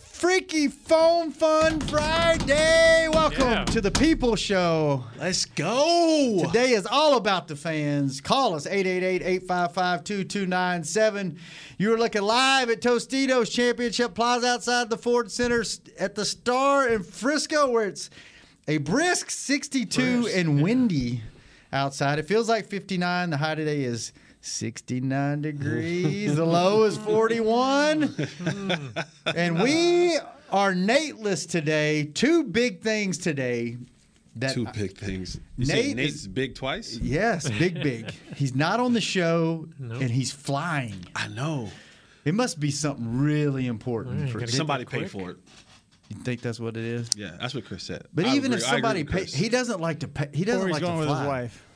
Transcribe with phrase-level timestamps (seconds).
[0.00, 3.08] Freaky Foam Fun Friday.
[3.12, 3.64] Welcome Yeah.
[3.66, 5.04] to the People Show.
[5.18, 6.42] Let's go.
[6.46, 8.20] Today is all about the fans.
[8.20, 11.36] Call us 888-855-2297.
[11.78, 15.64] You are looking live at Tostitos Championship Plaza outside the Ford Center
[15.98, 18.08] at the Star in Frisco where it's
[18.68, 21.22] a brisk 62 and windy
[21.72, 22.18] outside.
[22.18, 23.30] It feels like 59.
[23.30, 26.34] The high today is 69 degrees.
[26.34, 28.14] the low is 41.
[29.34, 30.16] and we
[30.50, 32.04] are Nateless today.
[32.04, 33.76] Two big things today.
[34.36, 35.38] That Two big things.
[35.56, 36.96] You Nate say Nate's is- big twice?
[36.96, 38.12] Yes, big, big.
[38.36, 41.04] he's not on the show and he's flying.
[41.14, 41.68] I know.
[42.24, 44.28] It must be something really important.
[44.28, 45.38] Mm, for, Somebody that paid for it.
[46.08, 47.10] you think that's what it is?
[47.16, 48.06] Yeah, that's what Chris said.
[48.14, 50.28] But I even agree- if somebody with pay, he doesn't like to pay.
[50.32, 51.66] He doesn't Or he's like going to with his wife.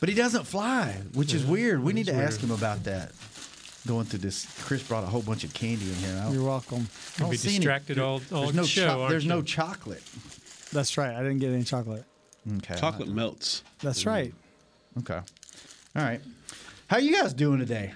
[0.00, 1.82] But he doesn't fly, which is weird.
[1.82, 3.12] We need to is ask him about that.
[3.86, 6.18] Going through this, Chris brought a whole bunch of candy in here.
[6.20, 6.88] I don't, You're welcome.
[7.16, 9.38] I don't be see any- distracted all- all there's no show, cho- aren't There's no
[9.38, 9.42] you?
[9.44, 10.02] chocolate.
[10.72, 11.14] That's right.
[11.14, 12.04] I didn't get any chocolate.
[12.58, 12.74] Okay.
[12.76, 13.62] Chocolate melts.
[13.80, 14.34] That's right.
[14.98, 15.14] Okay.
[15.96, 16.20] All right.
[16.88, 17.94] How you guys doing today?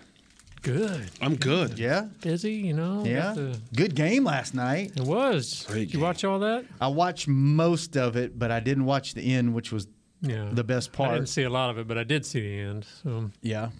[0.63, 1.11] Good.
[1.21, 1.79] I'm good.
[1.79, 2.07] Yeah.
[2.21, 3.05] Busy, you know.
[3.05, 3.33] Yeah.
[3.35, 4.93] the- Good game last night.
[4.97, 5.65] it was.
[5.69, 6.01] Great Did you game.
[6.03, 6.65] watch all that?
[6.81, 9.87] I watched most of it, but I didn't watch the end, which was
[10.23, 10.49] Yeah.
[10.53, 11.11] the best part.
[11.11, 12.87] I didn't see a lot of it, but I did see the end.
[13.03, 13.71] So Yeah.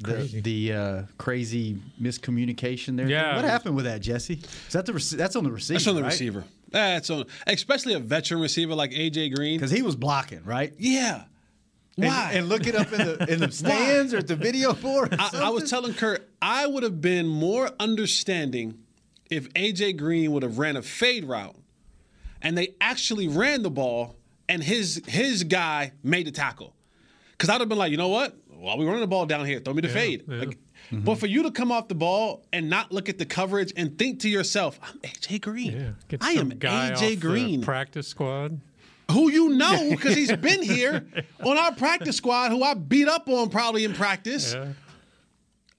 [0.00, 0.40] The Crazy.
[0.40, 3.08] the uh, crazy miscommunication there.
[3.08, 4.34] Yeah, What happened with that, Jesse?
[4.66, 5.74] Is that the rec- that's on the receiver?
[5.78, 6.12] That's on the right?
[6.12, 6.44] receiver.
[6.70, 9.58] That's on, especially a veteran receiver like AJ Green.
[9.58, 10.72] Because he was blocking, right?
[10.78, 11.24] Yeah.
[11.96, 12.30] And- Why?
[12.34, 15.14] And, look it up in the in the stands or at the video board.
[15.14, 18.78] or I, I was telling Kurt, I would have been more understanding
[19.30, 21.56] if AJ Green would have ran a fade route,
[22.40, 24.14] and they actually ran the ball,
[24.48, 26.74] and his his guy made the tackle.
[27.32, 28.36] Because I'd have been like, you know what?
[28.48, 30.24] While we running the ball down here, throw me the fade.
[30.28, 30.38] yeah.
[30.40, 30.58] Like,
[30.90, 33.96] But for you to come off the ball and not look at the coverage and
[33.96, 35.94] think to yourself, I'm AJ Green.
[36.10, 38.60] yeah, I am AJ Green practice squad.
[39.12, 41.06] who you know because he's been here
[41.44, 44.54] on our practice squad, who I beat up on probably in practice.
[44.54, 44.72] Yeah.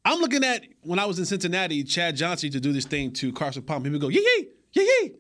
[0.06, 3.34] I'm looking at when I was in Cincinnati, Chad Johnson to do this thing to
[3.34, 3.86] Carson Palmer.
[3.86, 5.12] He would go, yee yee, yee yee.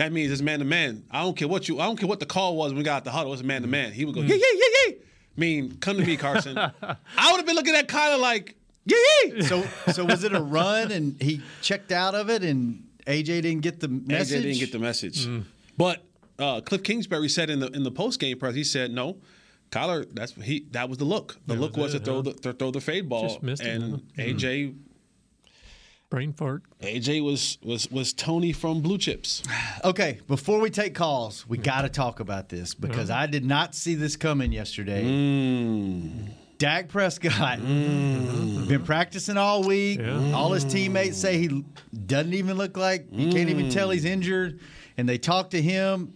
[0.00, 1.04] That means it's man to man.
[1.10, 2.96] I don't care what you I don't care what the call was when we got
[2.96, 3.92] out the huddle, it's man to man.
[3.92, 4.30] He would go, mm-hmm.
[4.30, 4.92] yeah, yeah, yeah, yeah.
[4.92, 5.02] yee.
[5.36, 6.56] Mean, come to me, Carson.
[6.58, 6.70] I
[7.30, 8.56] would have been looking at Kyler like,
[8.86, 8.96] yeah,
[9.26, 9.42] yeah.
[9.42, 9.62] So
[9.92, 13.80] so was it a run and he checked out of it and AJ didn't get
[13.80, 14.38] the message?
[14.38, 15.26] AJ didn't get the message.
[15.26, 15.42] Mm-hmm.
[15.76, 16.02] But
[16.38, 19.18] uh, Cliff Kingsbury said in the in the post game press, he said no.
[19.70, 20.66] Kyler, that's he.
[20.70, 21.36] That was the look.
[21.46, 22.22] The That look was was, it, to throw huh?
[22.22, 24.22] the to throw the fade ball, Just missed it, and huh?
[24.22, 24.78] AJ mm-hmm.
[26.10, 26.64] Brain fart.
[26.82, 29.42] AJ was was was Tony from Blue Chips.
[29.82, 33.74] Okay, before we take calls, we got to talk about this because I did not
[33.74, 35.02] see this coming yesterday.
[35.02, 36.28] Mm.
[36.58, 38.68] Dak Prescott mm.
[38.68, 40.00] been practicing all week.
[40.00, 40.32] Yeah.
[40.34, 41.64] All his teammates say he
[42.06, 44.10] doesn't even look like you can't even tell he's mm.
[44.10, 44.60] injured,
[44.98, 46.14] and they talk to him.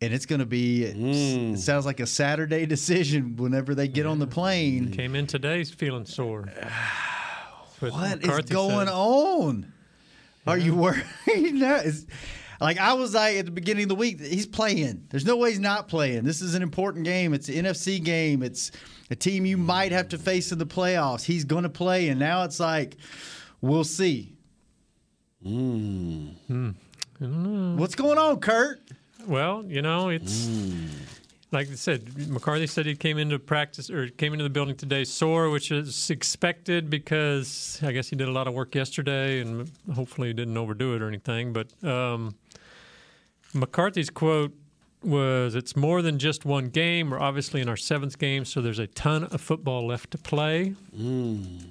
[0.00, 0.84] And it's going to be.
[0.84, 4.92] It sounds like a Saturday decision whenever they get on the plane.
[4.92, 6.48] Came in today feeling sore.
[7.80, 8.94] What is McCarthy going said.
[8.94, 9.72] on?
[10.46, 11.04] Are you worried?
[11.26, 12.06] Is,
[12.60, 15.06] like I was like at the beginning of the week, he's playing.
[15.10, 16.24] There's no way he's not playing.
[16.24, 17.32] This is an important game.
[17.32, 18.42] It's an NFC game.
[18.42, 18.70] It's
[19.10, 21.24] a team you might have to face in the playoffs.
[21.24, 22.96] He's going to play, and now it's like,
[23.60, 24.36] we'll see.
[25.42, 26.28] Hmm.
[26.46, 27.76] Hmm.
[27.78, 28.80] What's going on, Kurt?
[29.26, 30.86] Well, you know, it's hmm.
[31.52, 32.28] Like I said.
[32.28, 36.10] McCarthy said he came into practice or came into the building today sore, which is
[36.10, 40.56] expected because I guess he did a lot of work yesterday, and hopefully he didn't
[40.56, 41.52] overdo it or anything.
[41.52, 42.36] But um,
[43.52, 44.52] McCarthy's quote
[45.02, 47.10] was, "It's more than just one game.
[47.10, 50.74] We're obviously in our seventh game, so there's a ton of football left to play."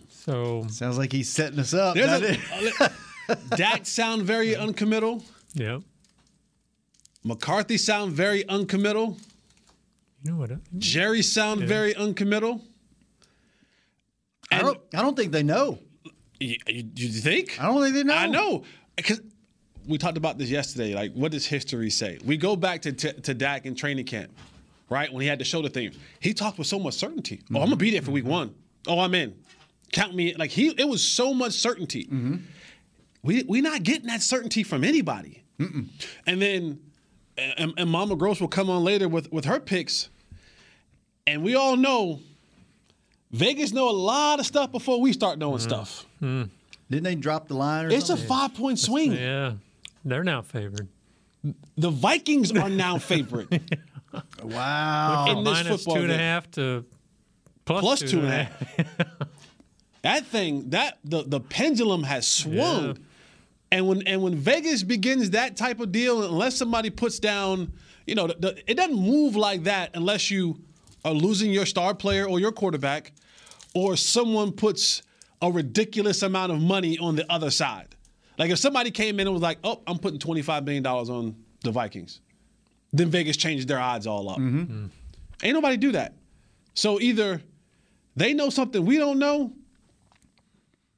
[0.09, 1.95] So Sounds like he's setting us up.
[1.95, 2.91] There's doesn't
[3.29, 3.55] a.
[3.55, 5.23] Dak sound very uncommittal.
[5.53, 5.79] yeah,
[7.23, 9.17] McCarthy sound very uncommittal.
[10.23, 10.51] You know what?
[10.77, 11.67] Jerry sound Yeah.
[11.67, 12.61] very uncommittal.
[14.51, 14.79] I And don't.
[14.95, 15.79] I don't think they know.
[16.39, 17.59] you, you, you think?
[17.61, 18.15] I don't think they know.
[18.15, 18.63] I know
[18.95, 19.21] because
[19.87, 20.93] we talked about this yesterday.
[20.93, 22.19] Like, what does history say?
[22.25, 24.31] We go back to to, to Dak in training camp,
[24.89, 25.91] right when he had to show the thing.
[26.19, 27.41] He talked with so much certainty.
[27.53, 28.55] Oh, I'm gonna be there for week one.
[28.87, 29.35] Oh, I'm in.
[29.91, 30.33] Count me.
[30.35, 32.05] Like he, it was so much certainty.
[32.05, 32.35] Mm-hmm.
[33.23, 35.43] we we not getting that certainty from anybody.
[36.25, 36.79] And then,
[37.57, 40.09] and, and Mama Gross will come on later with with her picks,
[41.25, 42.19] and we all know
[43.31, 45.69] Vegas know a lot of stuff before we start knowing mm-hmm.
[45.69, 46.05] stuff.
[46.19, 46.43] Hmm.
[46.89, 49.13] Didn't they drop the line or It's a five point swing.
[49.19, 49.53] Yeah,
[50.03, 50.87] they're now favored.
[51.77, 53.49] The Vikings are now favorite
[54.43, 55.25] wow.
[55.29, 56.83] in this Minus football two and a half to
[57.65, 58.63] plus, plus two and a half.
[60.01, 62.87] that thing, that the the pendulum has swung.
[62.87, 62.93] Yeah.
[63.71, 67.71] And when and when Vegas begins that type of deal, unless somebody puts down,
[68.07, 70.59] you know, the, the- it doesn't move like that unless you
[71.05, 73.13] are losing your star player or your quarterback,
[73.75, 75.03] or someone puts
[75.41, 77.95] a ridiculous amount of money on the other side.
[78.37, 81.35] Like if somebody came in and was like, "Oh, I'm putting 25 million dollars on
[81.63, 82.21] the Vikings,"
[82.91, 84.37] then Vegas changes their odds all up.
[84.39, 84.85] Mm-hmm.
[84.85, 84.89] Mm.
[85.43, 86.15] Ain't nobody do that.
[86.73, 87.41] So either
[88.15, 89.53] they know something we don't know,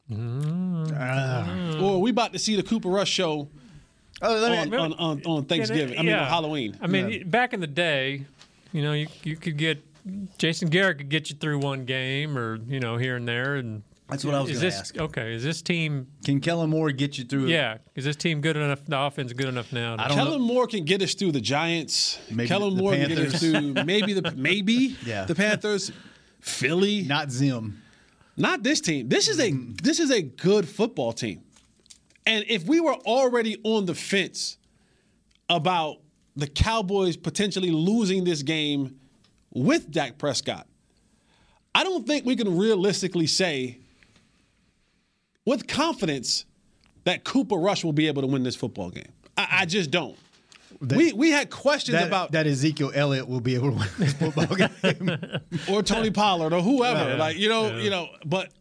[0.10, 0.92] mm.
[0.98, 1.61] ah.
[1.84, 3.48] Or we about to see the Cooper Rush show
[4.24, 5.98] Oh, let on, me, on, on, on Thanksgiving.
[5.98, 6.22] I mean, Yeah.
[6.22, 6.78] on Halloween.
[6.80, 8.26] I mean, back in the day,
[8.72, 9.84] you know, you, you could get
[10.38, 13.82] Jason Garrett could get you through one game or you know here and there, and
[14.10, 14.98] That's what I was is gonna this ask.
[15.00, 15.34] okay?
[15.34, 16.08] Is this team?
[16.24, 17.48] Can Kellen Moore get you through?
[17.48, 18.86] Yeah, is this team good enough?
[18.86, 19.96] The offense good enough now?
[19.96, 20.54] to- I don't Kellen know.
[20.54, 22.20] Moore can get us through the Giants.
[22.30, 23.74] Maybe Kellen the Moore can get us Panthers.
[23.76, 25.26] through maybe the maybe Yeah.
[25.26, 25.92] the Panthers,
[26.40, 27.04] Philly.
[27.04, 27.82] Not, Zim.
[28.38, 29.10] Not this team.
[29.10, 31.42] This is a this is a good football team.
[32.26, 34.58] And if we were already on the fence
[35.50, 35.98] about
[36.36, 39.00] the Cowboys potentially losing this game
[39.52, 40.68] with Dak Prescott,
[41.74, 43.80] I don't think we can realistically say
[45.46, 46.46] with confidence
[47.06, 49.12] that Cooper Rush will be able to win this football game.
[49.38, 50.16] I, I just don't.
[50.80, 54.14] we we had questions That, about that Ezekiel Elliott will be able to win this
[54.14, 55.18] football game.
[55.70, 57.10] or Tony Pollard or whoever.
[57.12, 57.78] Yeah, like you know, yeah.
[57.78, 58.52] you know, but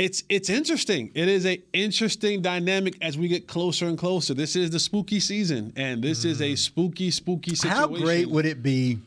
[0.00, 1.10] it's it's interesting.
[1.14, 4.32] It is a interesting dynamic as we get closer and closer.
[4.32, 6.58] This is the spooky season, and this is a mm.
[6.58, 7.76] spooky, spooky situation.
[7.76, 8.98] How great would it be?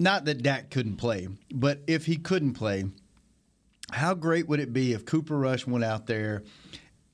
[0.00, 2.86] Not that Dak couldn't play, but if he couldn't play,
[3.90, 6.44] how great would it be if Cooper Rush went out there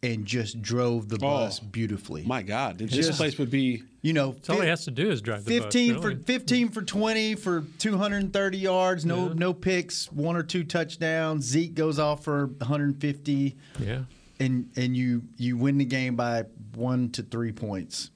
[0.04, 2.24] and just drove the oh, bus beautifully?
[2.24, 3.82] My God, this place would be.
[4.02, 6.16] you know, That's all he has to do is drive the bus, 15 really.
[6.16, 9.34] for 15 for 20 for 230 yards, no Yeah.
[9.34, 11.44] no picks, one or two touchdowns.
[11.44, 14.02] Zeke goes off for 150 yeah.
[14.38, 18.10] and and you you win the game by 1 to 3 points.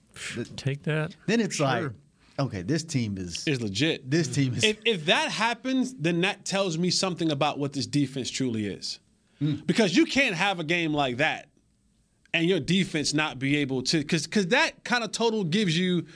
[0.57, 1.15] Take that.
[1.27, 1.91] Then it's like
[2.41, 4.09] okay, this team is Is legit.
[4.11, 7.87] this team is If, if that happens, then that tells me something about what this
[7.87, 9.01] defense truly is.
[9.41, 9.57] Hmm.
[9.67, 11.48] Because you can't have a game like that
[12.35, 16.07] and your defense not be able to, because because that kind of total gives you,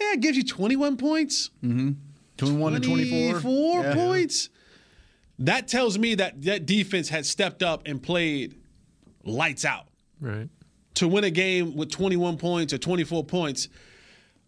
[0.00, 1.92] yeah, it gives you 21 points, mm-hmm.
[2.36, 3.40] 21 to 24.
[3.40, 3.94] 24 Yeah.
[3.94, 4.48] points.
[5.38, 8.56] That tells me that that defense had stepped up and played
[9.24, 9.86] lights out
[10.20, 10.48] Right.
[10.94, 13.68] to win a game with 21 points or 24 points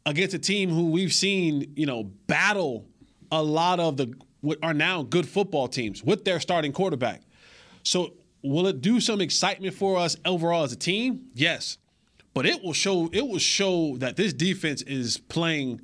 [0.06, 2.86] against a team who we've seen, you know, battle
[3.32, 7.22] a lot of the what are now good football teams with their starting quarterback.
[7.82, 8.12] So,
[8.44, 11.28] will it do some excitement for us overall as a team?
[11.34, 11.78] Yes.
[12.34, 15.80] But it will show it will show that this defense is playing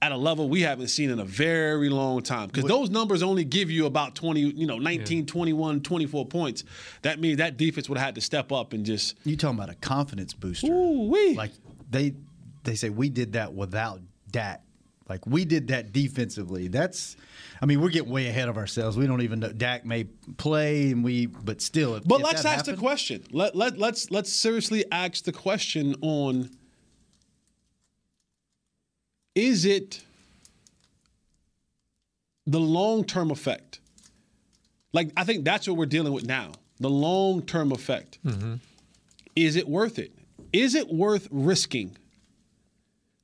[0.00, 3.44] at a level we haven't seen in a very long time because those numbers only
[3.44, 6.62] give you about 20 you know 19 21 24 points
[7.02, 9.70] that means that defense would have had to step up and just You talking about
[9.70, 10.68] a confidence booster?
[10.68, 11.34] Ooh-wee.
[11.34, 11.50] Like
[11.90, 12.14] they
[12.64, 14.62] they say we did that without Dak.
[15.08, 16.68] Like we did that defensively.
[16.68, 17.16] That's
[17.60, 18.96] I mean, we're getting way ahead of ourselves.
[18.96, 20.04] We don't even know Dak may
[20.36, 23.24] play and we but still if, But if let's that ask the question.
[23.32, 26.50] Let, let, let's let's seriously ask the question on
[29.34, 30.02] is it
[32.46, 33.80] the long term effect?
[34.92, 36.52] Like I think that's what we're dealing with now.
[36.80, 38.18] The long term effect.
[38.24, 38.54] Mm-hmm.
[39.36, 40.12] Is it worth it?
[40.52, 41.96] Is it worth risking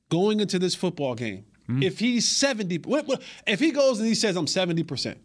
[0.09, 1.45] going into this football game?
[1.67, 1.81] Hmm.
[1.81, 5.15] If he's 70, what, what, if he goes and he says, I'm 70%,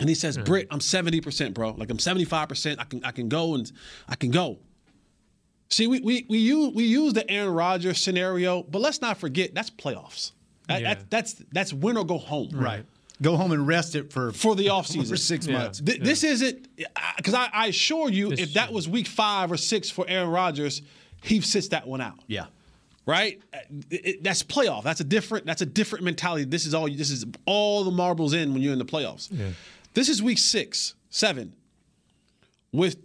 [0.00, 1.70] and he says, Britt, I'm 70%, bro.
[1.72, 2.76] Like I'm 75%.
[2.78, 3.70] I can I can go and
[4.08, 4.58] I can go.
[5.70, 9.54] See, we we we use we use the Aaron Rodgers scenario, but let's not forget
[9.54, 10.32] that's playoffs.
[10.68, 10.94] That, Yeah.
[10.94, 12.50] that- that's that's win or go home.
[12.52, 12.84] Right.
[13.20, 15.08] Go home and rest it for For the offseason.
[15.10, 15.58] for six Yeah.
[15.58, 15.80] months.
[15.80, 16.68] Th- This isn't
[17.18, 20.04] because I, I assure you, This if that is- was week five or six for
[20.08, 20.80] Aaron Rodgers,
[21.22, 22.18] he sits that one out.
[22.26, 22.46] Yeah.
[23.04, 23.40] Right?
[23.52, 23.58] Uh,
[23.90, 24.84] it- it- that's playoff.
[24.84, 25.44] That's a different.
[25.46, 26.44] That's a different mentality.
[26.44, 26.88] This is all.
[26.88, 29.28] This is all the marbles in when you're in the playoffs.
[29.94, 31.52] This is week six, seven,
[32.72, 32.96] with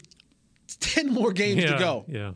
[0.79, 1.73] ten more games Yeah.
[1.73, 2.05] to go.
[2.07, 2.31] Yeah.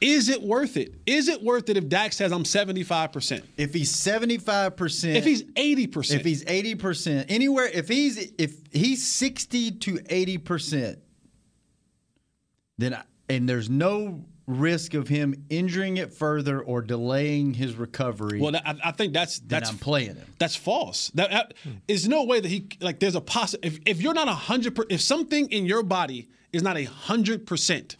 [0.00, 0.94] Is it worth it?
[1.06, 3.44] Is it worth it if Dak says I'm 75 percent?
[3.56, 6.20] If he's 75%, If he's 80 percent?
[6.20, 10.98] if he's 80%, anywhere if he's if he's 60 to 80%,
[12.78, 18.40] then I, and there's no risk of him injuring it further or delaying his recovery,
[18.40, 20.34] Well, I, I think that's that's I'm playing him.
[20.38, 21.10] That's false.
[21.14, 21.54] That, that
[21.86, 22.98] is no way that he like.
[22.98, 23.54] There's a poss.
[23.62, 26.84] If, if you're not a hundred, per, if something in your body is not a
[26.84, 27.96] hundred percent,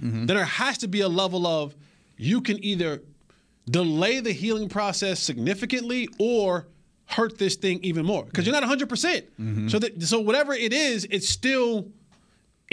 [0.00, 1.74] then there has to be a level of
[2.16, 3.02] you can either
[3.70, 6.66] delay the healing process significantly or
[7.06, 8.88] hurt this thing even more because you're not 100.
[8.88, 9.68] percent mm-hmm.
[9.68, 11.88] So that so whatever it is, it's still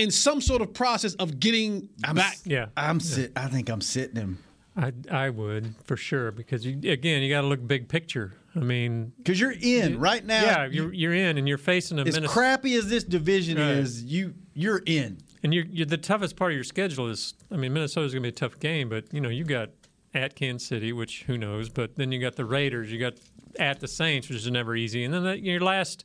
[0.01, 2.33] in some sort of process of getting I'm back.
[2.33, 2.67] s- Yeah.
[2.77, 3.31] I'm sit.
[3.35, 4.43] I think I'm sitting him
[4.75, 8.33] I, I would for sure because you, again you got to look big picture.
[8.55, 10.43] I mean, because you're in right now.
[10.43, 13.69] yeah, you're you're in and you're facing a as Minnesota, crappy as this division Right.
[13.77, 15.19] is, you you're in.
[15.43, 17.33] and you're, you're the toughest part of your schedule is.
[17.51, 19.69] I mean, Minnesota's going to be a tough game, but you know you got
[20.13, 23.13] at Kansas City, which who knows, but then you got the Raiders, you got
[23.59, 26.03] at the Saints, which is never easy, and then the, your last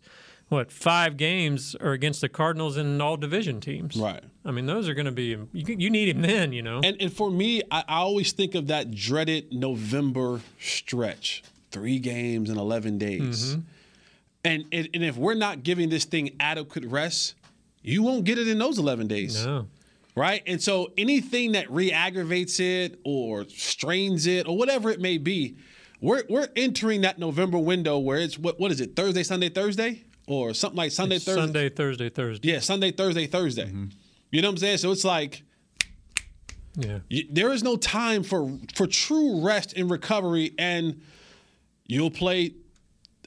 [0.48, 3.96] what five games are against the Cardinals and all division teams.
[3.96, 4.22] Right.
[4.44, 6.80] I mean, those are going to be you, you need him then, you know.
[6.84, 12.48] And and for me, I, I always think of that dreaded November stretch, three games
[12.50, 13.56] in eleven days.
[13.56, 13.60] Mm-hmm.
[14.44, 17.34] And, and and if we're not giving this thing adequate rest,
[17.82, 19.44] you won't get it in those eleven days.
[19.44, 19.66] no.
[20.14, 20.42] Right?
[20.46, 25.58] And so anything that re-aggravates it or strains it or whatever it may be,
[26.00, 30.04] we're we're entering that November window where it's what what is it, Thursday, Sunday, Thursday?
[30.26, 31.40] Or something like Sunday, Thursday.
[31.40, 32.49] Sunday, Thursday, Thursday.
[32.52, 33.66] Yeah, Sunday, Thursday, Thursday.
[34.33, 34.78] You know what I'm saying?
[34.78, 35.42] So it's like
[36.76, 36.99] Yeah.
[37.09, 41.00] you, there is no time for for true rest and recovery, and
[41.87, 42.54] you'll play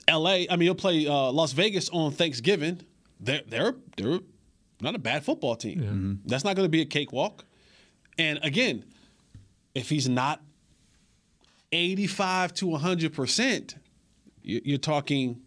[0.09, 0.47] L.A.
[0.49, 2.81] I mean, you'll play uh, Las Vegas on Thanksgiving.
[3.21, 4.19] They're they're they're
[4.81, 6.19] not a bad football team.
[6.25, 7.45] That's not going to be a cakewalk.
[8.17, 8.83] And again,
[9.73, 10.41] if he's not
[11.71, 13.75] eighty-five to one hundred percent,
[14.43, 15.41] you're talking.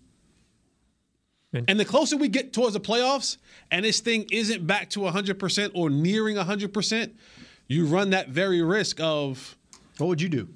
[1.52, 3.36] And- And the closer we get towards the playoffs,
[3.70, 7.10] and this thing isn't back to 100% or nearing 100%,
[7.68, 9.56] you run that very risk of
[9.98, 10.48] What would you do?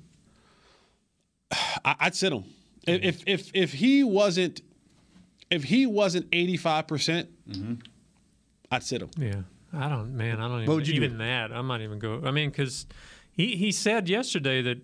[1.85, 2.45] I, I'd sit him.
[2.87, 4.61] If, if if if he wasn't
[5.51, 7.75] if he wasn't 85%, percent mm-hmm.
[8.71, 9.11] I'd sit him.
[9.17, 10.41] Yeah, I don't, man.
[10.41, 11.05] I don't even, would you do?
[11.05, 11.53] even that.
[11.53, 12.23] I might even go.
[12.25, 12.87] I mean, because
[13.31, 14.79] he, he said yesterday that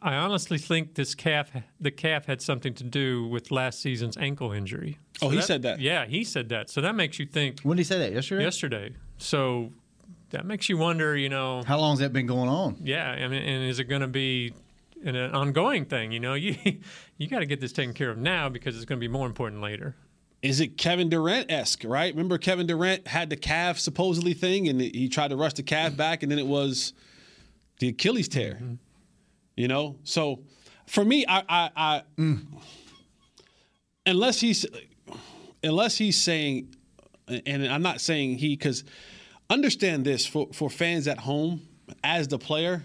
[0.00, 4.52] I honestly think this calf, the calf had something to do with last season's ankle
[4.52, 4.98] injury.
[5.22, 5.80] Oh, he said that?
[5.80, 6.70] Yeah, he said that.
[6.70, 8.12] So that makes you think When did he say that?
[8.12, 8.44] Yesterday.
[8.44, 8.94] yesterday.
[9.18, 9.72] So
[10.30, 11.16] that makes you wonder.
[11.16, 12.76] You know, How long has that been going on?
[12.82, 13.10] yeah.
[13.10, 14.52] I mean, and is it going to be
[15.04, 16.12] an, an ongoing thing?
[16.12, 16.56] You know, you
[17.18, 19.26] you got to get this taken care of now because it's going to be more
[19.26, 19.94] important later.
[20.42, 22.12] Is it Kevin Durant esque, right?
[22.12, 25.96] Remember Kevin Durant had the calf supposedly thing and he tried to rush the calf
[25.96, 26.92] back and then it was
[27.78, 28.54] the Achilles tear.
[28.54, 28.74] Mm-hmm.
[29.56, 29.96] You know?
[30.02, 30.40] So
[30.86, 32.40] for me, I I, I mm.
[34.04, 34.66] unless he's
[35.62, 36.74] unless he's saying
[37.28, 38.84] and I'm not saying he because
[39.48, 41.62] understand this for, for fans at home,
[42.04, 42.84] as the player,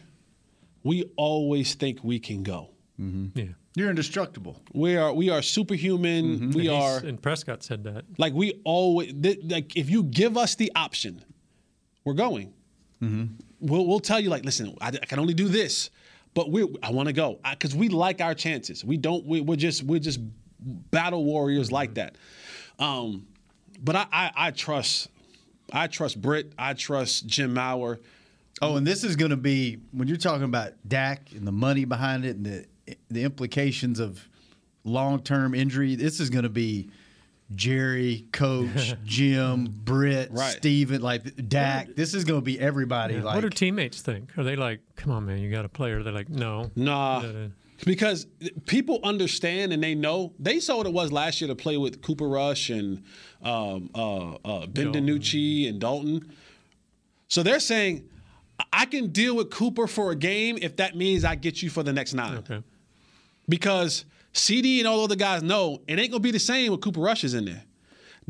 [0.84, 2.70] we always think we can go.
[3.02, 3.38] Mm-hmm.
[3.40, 4.62] Yeah, You're indestructible.
[4.74, 6.26] We are we are superhuman.
[6.26, 6.52] Mm-hmm.
[6.52, 8.06] We He's- are And Prescott said that.
[8.18, 11.24] like we always th- like if you give us the option,
[12.06, 12.54] we're going.
[13.02, 13.26] Mm-hmm.
[13.60, 15.90] We'll we'll tell you like, listen, I, I can only do this,
[16.34, 18.84] but we I want to go because we like our chances.
[18.86, 19.26] We don't.
[19.26, 20.20] We, we're just we're just
[20.60, 22.16] battle warriors like that.
[22.80, 23.28] Um,
[23.84, 25.10] but I, I I trust
[25.72, 26.54] I trust Britt.
[26.58, 28.00] I trust Jim Maurer.
[28.62, 31.86] Oh, and this is going to be when you're talking about Dak and the money
[31.86, 32.66] behind it and the
[33.10, 34.28] the implications of
[34.84, 35.96] long term injury.
[35.96, 36.90] This is going to be
[37.54, 40.52] Jerry, Coach, Jim, Britt, Right.
[40.52, 41.96] Steven, like Dak.
[41.96, 43.16] This is going to be everybody.
[43.16, 43.24] Yeah.
[43.24, 44.38] Like what do teammates think?
[44.38, 46.02] Are they like, "Come on, man, you got a player"?
[46.04, 47.22] They're like, "No, Nah.
[47.86, 48.26] Because
[48.66, 52.02] people understand and they know they saw what it was last year to play with
[52.02, 53.04] Cooper Rush and
[53.44, 54.92] um, uh, uh, Ben.
[54.92, 56.32] DiNucci and Dalton.
[57.28, 58.10] So they're saying,
[58.74, 61.84] I can deal with Cooper for a game if that means I get you for
[61.84, 62.38] the next nine.
[62.38, 62.64] Okay.
[63.48, 66.82] Because CD and all the other guys know it ain't gonna be the same with
[66.82, 67.64] Cooper Rush is in there.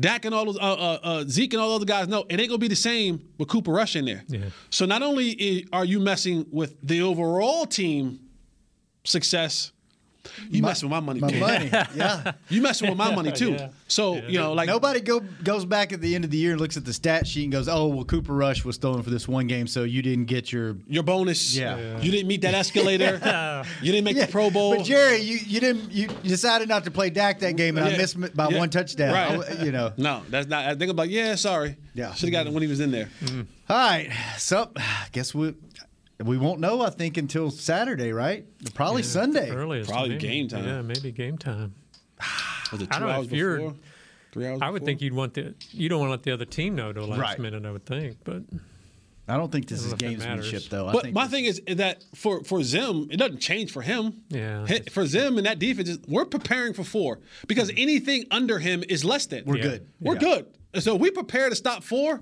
[0.00, 2.38] Dak and all those, uh, uh, uh, Zeke and all the other guys know it
[2.38, 4.22] ain't gonna be the same with Cooper Rush in there.
[4.28, 4.40] Yeah.
[4.70, 8.20] So not only are you messing with the overall team
[9.08, 9.72] success,
[10.50, 11.40] you messing with my money my too.
[11.40, 11.70] money.
[11.94, 12.32] Yeah.
[12.50, 13.52] You messing with my money too.
[13.52, 13.68] Yeah.
[13.88, 16.60] So you know, like Nobody go goes back at the end of the year and
[16.60, 19.26] looks at the stat sheet and goes, "Oh, well, Cooper Rush was stolen for this
[19.26, 21.56] one game, so you didn't get your." your bonus.
[21.56, 21.78] Yeah.
[21.78, 22.00] Yeah.
[22.00, 23.64] You didn't meet that escalator.
[23.82, 24.76] you didn't make the Pro Bowl.
[24.76, 27.96] But Jerry, you, you didn't you decided not to play Dak that game, and I
[27.96, 28.58] missed by Yeah.
[28.58, 29.14] one touchdown.
[29.14, 29.58] Right.
[29.58, 29.92] I- you know.
[29.96, 30.66] no, that's not.
[30.66, 31.76] I think I'm like, yeah, sorry.
[31.94, 32.12] Yeah.
[32.12, 33.08] should have got it when he was in there.
[33.70, 35.54] All right, so I guess we
[36.24, 36.82] we won't know.
[36.82, 38.44] I think until Saturday, right?
[38.74, 39.50] Probably Sunday.
[39.50, 40.20] Early as Probably maybe.
[40.28, 40.64] game time.
[40.64, 41.74] Yeah, maybe game time.
[42.72, 43.74] Was it two I don't know hours if you're- before?
[44.32, 44.58] Three hours.
[44.60, 44.86] I would before?
[44.86, 47.18] think you'd want the you don't want to let the other team know till last
[47.20, 47.38] Right.
[47.38, 47.64] minute.
[47.64, 48.42] I would think, but
[49.26, 50.68] I don't think this is don't know gamesmanship, matters.
[50.68, 50.86] though.
[50.88, 54.22] I But think my thing is that for for Zim, it doesn't change for him.
[54.28, 54.66] Yeah.
[54.90, 57.78] For Zim and that defense, is- we're preparing for four because mm-hmm.
[57.78, 59.44] anything under him is less than.
[59.46, 59.86] we're good.
[59.98, 60.20] We're Yeah.
[60.74, 60.82] good.
[60.82, 62.20] So if we prepare to stop four.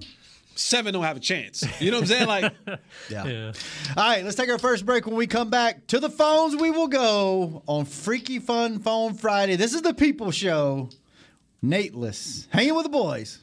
[0.59, 1.65] Seven don't have a chance.
[1.81, 2.27] You know what I'm saying?
[2.29, 2.53] Like,
[3.11, 3.27] Yeah.
[3.27, 3.53] Yeah.
[3.97, 5.07] All right, let's take our first break.
[5.07, 9.57] When we come back to the phones, we will go on Freaky Fun Phone Friday.
[9.57, 10.89] This is the People Show.
[11.65, 13.43] Nateless, hanging with the boys.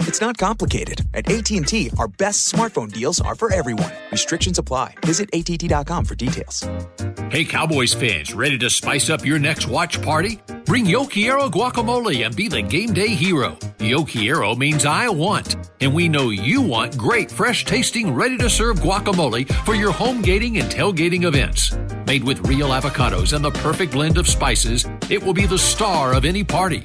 [0.00, 1.00] It's not complicated.
[1.14, 3.90] At AT&T, our best smartphone deals are for everyone.
[4.10, 4.94] Restrictions apply.
[5.04, 6.68] Visit att.com for details.
[7.30, 10.40] Hey, Cowboys fans, ready to spice up your next watch party?
[10.66, 13.56] Bring Yo Quiero guacamole and be the game day hero.
[13.78, 18.50] Yo Quiero means I want, and we know you want great, fresh tasting, ready to
[18.50, 21.74] serve guacamole for your home gating and tailgating events.
[22.06, 26.14] Made with real avocados and the perfect blend of spices, it will be the star
[26.14, 26.84] of any party.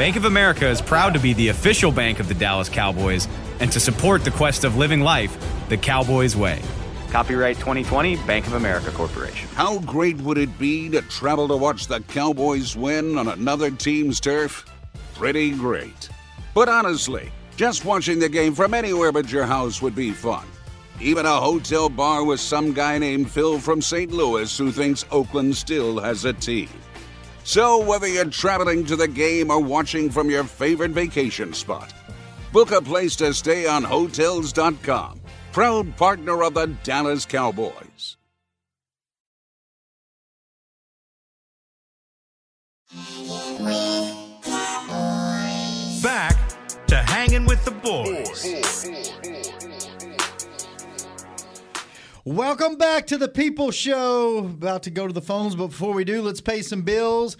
[0.00, 3.28] Bank of America is proud to be the official bank of the Dallas Cowboys
[3.60, 5.36] and to support the quest of living life
[5.68, 6.62] the Cowboys way.
[7.10, 9.46] Copyright 2020 Bank of America Corporation.
[9.50, 14.20] How great would it be to travel to watch the Cowboys win on another team's
[14.20, 14.64] turf?
[15.12, 16.08] Pretty great.
[16.54, 20.46] But honestly, just watching the game from anywhere but your house would be fun.
[20.98, 24.10] Even a hotel bar with some guy named Phil from St.
[24.10, 26.70] Louis who thinks Oakland still has a team.
[27.44, 31.92] So, whether you're traveling to the game or watching from your favorite vacation spot,
[32.52, 35.20] book a place to stay on Hotels.com,
[35.52, 38.16] proud partner of the Dallas Cowboys.
[46.02, 46.36] Back
[46.86, 49.19] to hanging with the boys.
[52.26, 54.40] Welcome back to the People Show.
[54.40, 57.38] About to go to the phones, but before we do, let's pay some bills.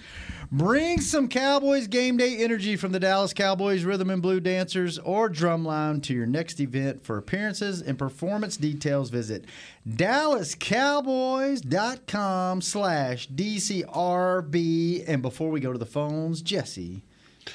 [0.50, 5.28] Bring some Cowboys game day energy from the Dallas Cowboys Rhythm and Blue Dancers or
[5.28, 7.04] Drumline to your next event.
[7.04, 9.44] For appearances and performance details, visit
[9.86, 15.04] dallascowboys.com slash DCRB.
[15.06, 17.02] And before we go to the phones, Jesse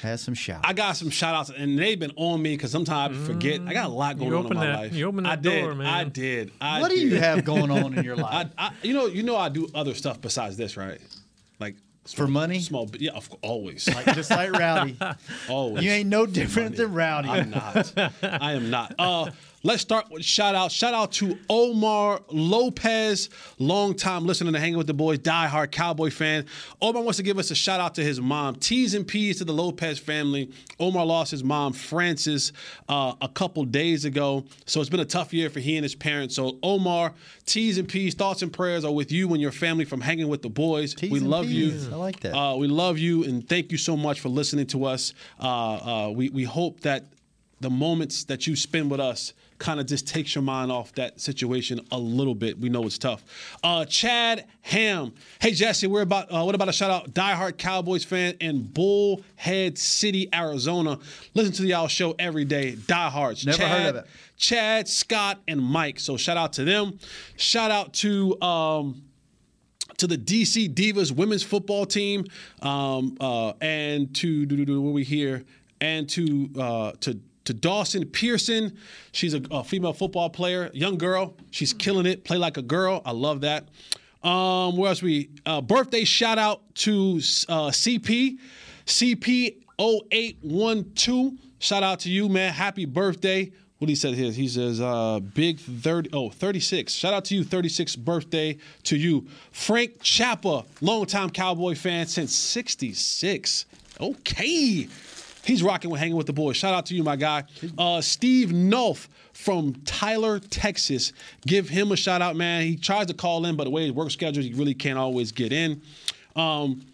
[0.02, 0.62] has some shouts.
[0.64, 3.60] I got some shout outs, and they've been on me because sometimes I forget.
[3.66, 4.92] I got a lot going You on in opened my that- life.
[4.94, 5.86] you opened that I did, door, man.
[5.86, 6.52] I did.
[6.60, 8.48] I what do you have going on in your life?
[8.58, 11.00] I, I, you know, you know, I do other stuff besides this, right?
[11.58, 11.76] Like
[12.14, 12.60] For money?
[12.60, 14.96] small, yeah, of, always, Like, just like Rowdy.
[15.48, 15.84] always.
[15.84, 17.28] You ain't no different than Rowdy.
[17.28, 17.92] I'm not.
[18.22, 18.94] I am not.
[18.98, 19.30] Uh,
[19.66, 20.70] let's start with shout out.
[20.70, 26.46] Shout out to Omar Lopez, longtime listener to Hanging with the Boys, diehard Cowboy fan.
[26.80, 28.54] Omar wants to give us a shout out to his mom.
[28.54, 30.52] T's and P's to the Lopez family.
[30.78, 32.52] Omar lost his mom, Frances,
[32.88, 34.44] uh, a couple days ago.
[34.66, 36.36] So it's been a tough year for he and his parents.
[36.36, 37.12] So Omar,
[37.44, 40.42] T's and P's, thoughts and prayers are with you and your family from Hanging with
[40.42, 40.94] the Boys.
[40.94, 41.88] T's we and love P's.
[41.88, 41.92] you.
[41.92, 42.36] I like that.
[42.36, 45.12] Uh, we love you and thank you so much for listening to us.
[45.40, 47.06] Uh, uh, we, we hope that
[47.60, 51.20] the moments that you spend with us kind of just takes your mind off that
[51.20, 52.58] situation a little bit.
[52.58, 53.24] We know it's tough.
[53.62, 55.14] Uh, Chad Ham.
[55.40, 59.78] Hey Jesse, we're about uh, what about a shout out diehard Cowboys fan in Bullhead
[59.78, 60.98] City, Arizona.
[61.34, 62.76] Listen to the y'all show every day.
[62.86, 63.46] Diehards.
[63.46, 64.10] Never Chad, heard of it.
[64.36, 65.98] Chad, Scott, and Mike.
[65.98, 66.98] So shout out to them.
[67.36, 69.02] Shout out to um,
[69.98, 72.24] to the DC Divas women's football team,
[72.62, 75.44] um, uh, and to do, do, do, what we hear,
[75.80, 78.76] and to uh, to to Dawson Pearson.
[79.12, 81.36] She's a, a female football player, young girl.
[81.50, 82.24] She's killing it.
[82.24, 83.02] Play like a girl.
[83.04, 83.68] I love that.
[84.22, 85.30] Um, where else we?
[85.44, 87.16] Uh, birthday shout out to
[87.48, 88.38] uh, CP,
[88.84, 91.32] CP 0812.
[91.58, 92.52] Shout out to you, man.
[92.52, 93.52] Happy birthday.
[93.78, 96.94] What he said here, he says, uh, big 30, oh, 36.
[96.94, 99.26] Shout out to you, 36th birthday to you.
[99.52, 103.66] Frank Chappa, longtime Cowboy fan since 66.
[104.00, 104.88] Okay.
[105.46, 106.56] He's rocking with hanging with the boys.
[106.56, 107.44] Shout out to you, my guy.
[107.78, 111.12] Uh, Steve Nolf from Tyler, Texas.
[111.46, 112.62] Give him a shout out, man.
[112.62, 115.30] He tries to call in, but the way his work schedule, he really can't always
[115.30, 115.80] get in.
[116.34, 116.84] Um,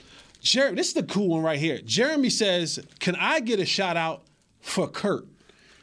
[0.42, 1.78] Jeremy, this is the cool one right here.
[1.78, 4.22] Jeremy says, "Can I get a shout out
[4.60, 5.24] for Kurt?"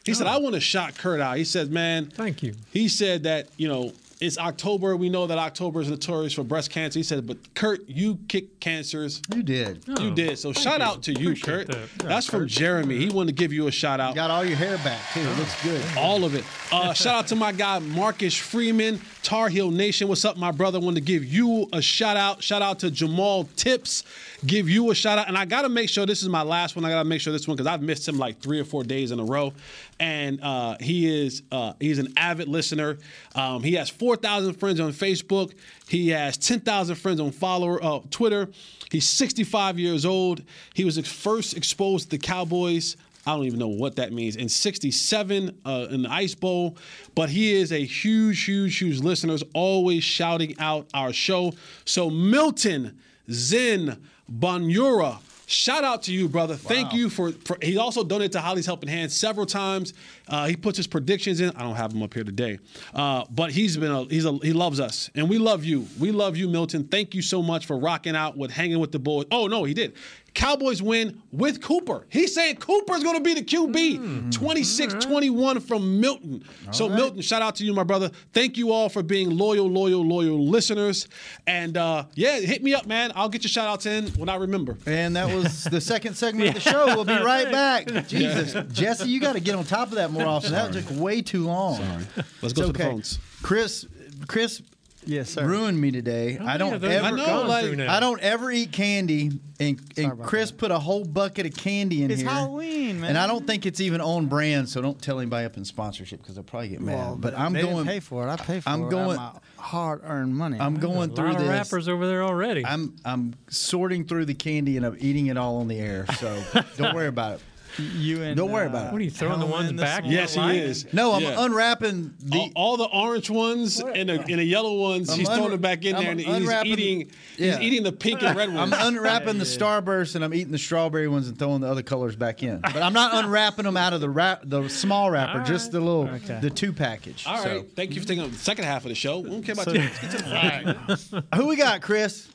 [0.05, 3.23] He said, "I want to shout Kurt out." He says, "Man, thank you." He said
[3.23, 4.95] that you know it's October.
[4.97, 6.99] We know that October is notorious for breast cancer.
[6.99, 9.21] He said, "But Kurt, you kick cancers.
[9.33, 9.83] You did.
[9.87, 10.37] you Oh, did.
[10.37, 10.85] So shout you.
[10.85, 11.67] out to you, Appreciate Kurt.
[11.67, 11.77] that.
[12.03, 12.97] Yeah, That's from Jeremy.
[12.97, 14.15] He wanted to give you a shout out.
[14.15, 15.21] Got all your hair back too.
[15.21, 15.81] It looks good.
[15.97, 16.43] All of it.
[16.71, 20.07] Uh, shout out to my guy Marcus Freeman, Tar Heel Nation.
[20.07, 20.79] What's up, my brother?
[20.79, 22.41] Want to give you a shout out.
[22.41, 24.03] Shout out to Jamal Tips.
[24.45, 25.27] Give you a shout out.
[25.27, 26.85] And I got to make sure this is my last one.
[26.85, 28.83] I got to make sure this one because I've missed him like three or four
[28.83, 29.53] days in a row.
[29.99, 32.97] And uh, he is uh, he's an avid listener.
[33.35, 35.53] Um, he has four thousand friends on Facebook.
[35.87, 38.47] He has ten thousand friends on follower uh, Twitter.
[38.91, 40.41] He's 65 years old.
[40.73, 44.35] He was first exposed to the Cowboys I don't even know what that means.
[44.35, 46.77] In 67 uh, in the Ice Bowl.
[47.15, 51.53] But he is a huge, huge, huge listener, always shouting out our show.
[51.85, 52.97] So, Milton
[53.29, 54.01] Zen
[54.31, 55.19] Bonura.
[55.49, 56.55] Shout out to you, brother.
[56.55, 57.57] Thank you for, for.
[57.59, 59.95] He also donated to Holly's Helping Hand several times.
[60.27, 61.49] Uh, he puts his predictions in.
[61.55, 62.59] I don't have him up here today,
[62.93, 65.87] uh, but he's been a, he's a, he loves us, and we love you.
[65.97, 66.83] We love you, Milton.
[66.83, 69.25] Thank you so much for rocking out with hanging with the boys.
[69.31, 69.95] Oh no, he did.
[70.39, 72.05] Cowboys win with Cooper.
[72.07, 74.31] He's saying Cooper's going to be the QB.
[74.31, 76.45] 26-21 from Milton.
[76.71, 78.09] so Milton, shout out to you, my brother.
[78.31, 81.09] Thank you all for being loyal, loyal, loyal listeners.
[81.45, 83.11] And uh, yeah, hit me up, man.
[83.15, 84.77] I'll get your shout outs in when I remember.
[84.85, 86.85] And that was the second segment of the show.
[86.85, 88.07] We'll be right back.
[88.07, 90.53] Jesus, Jesse, you got to get on top of that more often.
[90.53, 91.75] That took way too long.
[91.75, 92.23] Sorry.
[92.41, 93.19] Let's go to the phones.
[93.41, 93.85] Chris,
[94.29, 94.61] Chris,
[95.09, 95.45] yes, sir.
[95.45, 96.37] ruined me today.
[96.39, 97.05] Oh, I don't yeah, ever.
[97.07, 97.93] I know, like- through now.
[97.95, 102.03] I don't ever eat candy, and, and about Chris put a whole bucket of candy
[102.03, 102.29] in It's here.
[102.29, 103.09] It's Halloween, man.
[103.09, 106.21] And I don't think it's even on brand, so don't tell anybody up in sponsorship
[106.21, 106.93] because they'll probably get mad.
[106.95, 107.75] Well, but I'm they going.
[107.77, 108.31] Didn't pay for it.
[108.31, 108.89] I pay for I'm it.
[108.89, 110.57] going- out of my hard-earned money.
[110.59, 111.49] I'm going A through lot of this.
[111.49, 112.65] rappers over there already.
[112.65, 116.05] I'm I'm sorting through the candy and I'm eating it all on the air.
[116.17, 116.41] So
[116.77, 117.41] don't worry about it.
[117.77, 118.91] You and Don't worry uh, about it.
[118.93, 120.01] What are you throwing the ones back?
[120.01, 120.91] small Yes, he is.
[120.93, 121.43] No, I'm Yeah.
[121.45, 122.37] unwrapping the.
[122.37, 125.53] all, all the orange ones and the, and the yellow ones, I'm he's throwing unwra-
[125.53, 127.11] it back in there, I'm and he's unwrapping- eating.
[127.37, 127.57] yeah.
[127.57, 128.73] He's eating the pink and red ones.
[128.73, 132.15] I'm unwrapping the Starburst and I'm eating the strawberry ones and throwing the other colors
[132.15, 132.59] back in.
[132.61, 135.79] But I'm not unwrapping them out of the wrap, the small wrapper, All just the
[135.79, 136.39] little, Okay.
[136.41, 137.25] the two package.
[137.27, 139.19] All right, So, thank you for taking up the second half of the show.
[139.19, 139.79] We don't care about So- you.
[139.79, 142.27] Let's get to the who we got, Chris?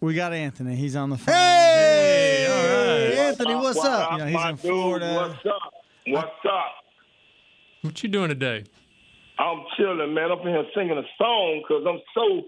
[0.00, 0.76] We got Anthony.
[0.76, 1.34] He's on the phone.
[1.34, 2.57] Hey, all right.
[3.28, 4.12] Anthony, what's up?
[4.12, 5.14] You know, he's my in dude, Florida.
[5.14, 5.74] What's up?
[6.06, 6.72] What's up?
[7.82, 8.64] What you doing today?
[9.38, 10.32] I'm chilling, man.
[10.32, 12.42] I'm in here singing a song because I'm so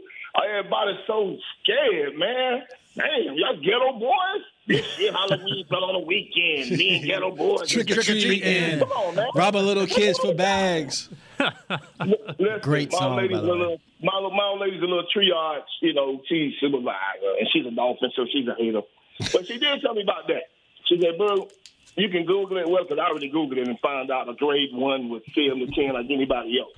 [0.48, 2.62] everybody's so scared, man.
[2.96, 4.42] Damn, y'all ghetto boys.
[4.66, 6.76] This shit Halloween fell on the weekend.
[6.76, 8.80] Me and ghetto boys Trick or treating.
[8.80, 9.28] Come on, man.
[9.34, 11.08] Robbing little kids for bags.
[11.38, 15.06] Listen, Great my song, lady's by the a little, my, my old lady's a little
[15.14, 18.82] triage, you know, she's supervisor, and she's a dolphin, so she's a hater.
[19.32, 20.50] But she did tell me about that.
[20.90, 21.46] She said, bro,
[21.94, 22.68] you can Google it.
[22.68, 25.66] Well, because I already Googled it and found out a grade one would fail to
[25.70, 26.74] 10 like anybody else.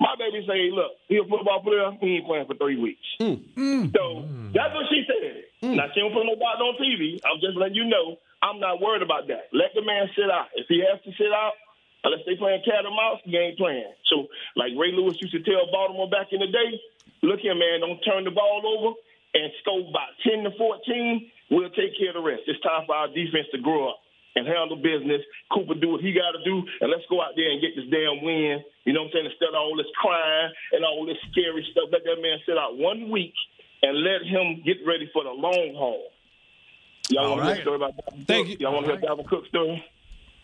[0.00, 1.92] My baby say, look, he a football player.
[2.00, 3.04] He ain't playing for three weeks.
[3.20, 3.44] Mm.
[3.54, 3.92] Mm.
[3.92, 4.24] So
[4.56, 5.44] that's what she said.
[5.62, 5.76] Mm.
[5.76, 7.20] Now, she don't put no doctor on TV.
[7.28, 9.52] I'm just letting you know I'm not worried about that.
[9.52, 10.48] Let the man sit out.
[10.56, 11.54] If he has to sit out,
[12.02, 13.92] unless they playing cat and mouse, he ain't playing.
[14.10, 16.70] So, like Ray Lewis used to tell Baltimore back in the day,
[17.22, 18.98] look here, man, don't turn the ball over
[19.34, 21.30] and score about 10 to 14.
[21.52, 22.48] We'll take care of the rest.
[22.48, 24.00] It's time for our defense to grow up
[24.34, 25.20] and handle business.
[25.52, 27.84] Cooper do what he got to do, and let's go out there and get this
[27.92, 28.64] damn win.
[28.88, 29.28] You know what I'm saying?
[29.28, 32.80] Instead of all this crying and all this scary stuff, let that man sit out
[32.80, 33.34] one week
[33.84, 36.08] and let him get ready for the long haul.
[37.10, 38.60] Y'all All want to hear a story about Dalvin Thank Cook?
[38.60, 38.64] you.
[38.64, 39.84] Y'all want to hear Dalvin Cook story?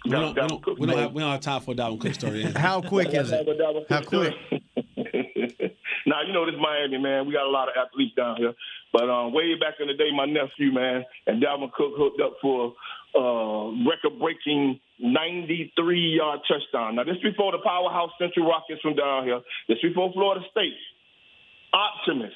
[0.05, 2.14] We don't, we don't, we don't have, we don't have time for a Dalvin Cook
[2.14, 2.42] story.
[2.57, 3.87] How quick is it?
[3.88, 4.35] How quick?
[6.09, 7.27] now you know this Miami man.
[7.27, 8.55] We got a lot of athletes down here,
[8.92, 12.35] but um, way back in the day, my nephew man and Dalvin Cook hooked up
[12.40, 12.75] for
[13.14, 16.97] uh, record-breaking 93-yard touchdown.
[16.97, 19.40] Now this before the powerhouse Central Rockets from down here.
[19.68, 20.77] This before Florida State.
[21.73, 22.33] Optimus.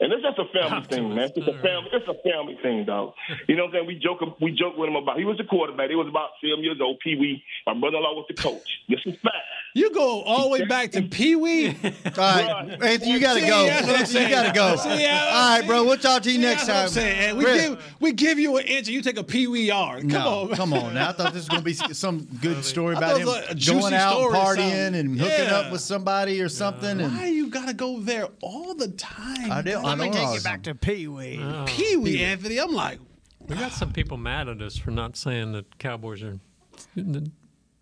[0.00, 1.30] And it's just a family thing, man.
[1.36, 1.90] It's a family.
[1.92, 3.14] It's a family thing, dog.
[3.48, 3.86] You know what I'm saying?
[3.86, 4.20] We joke.
[4.40, 5.18] We joke with him about.
[5.18, 5.88] He was the quarterback.
[5.88, 6.98] He was about seven years old.
[6.98, 7.44] Pee Wee.
[7.66, 8.82] My brother-in-law was the coach.
[8.88, 9.46] This is fact.
[9.76, 11.66] You go all the way back to Pee Wee.
[11.68, 11.72] All
[12.16, 13.66] right, Anthony, you got to See, go.
[13.66, 14.76] that's what I'm Anthony, you got to go.
[14.76, 15.82] See, All right, bro.
[15.84, 17.16] We'll talk to you next That's what I'm time.
[17.18, 17.36] saying.
[17.36, 17.62] We Chris.
[17.68, 20.02] give we give you an inch, and you take a Pee Wee yard.
[20.02, 20.94] Come no, on, come on.
[20.94, 23.94] Now I thought this was going to be some good story about him like going
[23.94, 25.56] out, partying, and hooking Yeah.
[25.56, 27.00] up with somebody or something.
[27.00, 29.50] And Why you gotta go there all the time?
[29.50, 31.42] I do- I Let me know take I you back to Pee Wee.
[31.66, 32.26] Pee Wee, oh.
[32.28, 32.58] Anthony.
[32.60, 33.00] I'm like,
[33.48, 36.38] We got some people mad at us for not saying that Cowboys are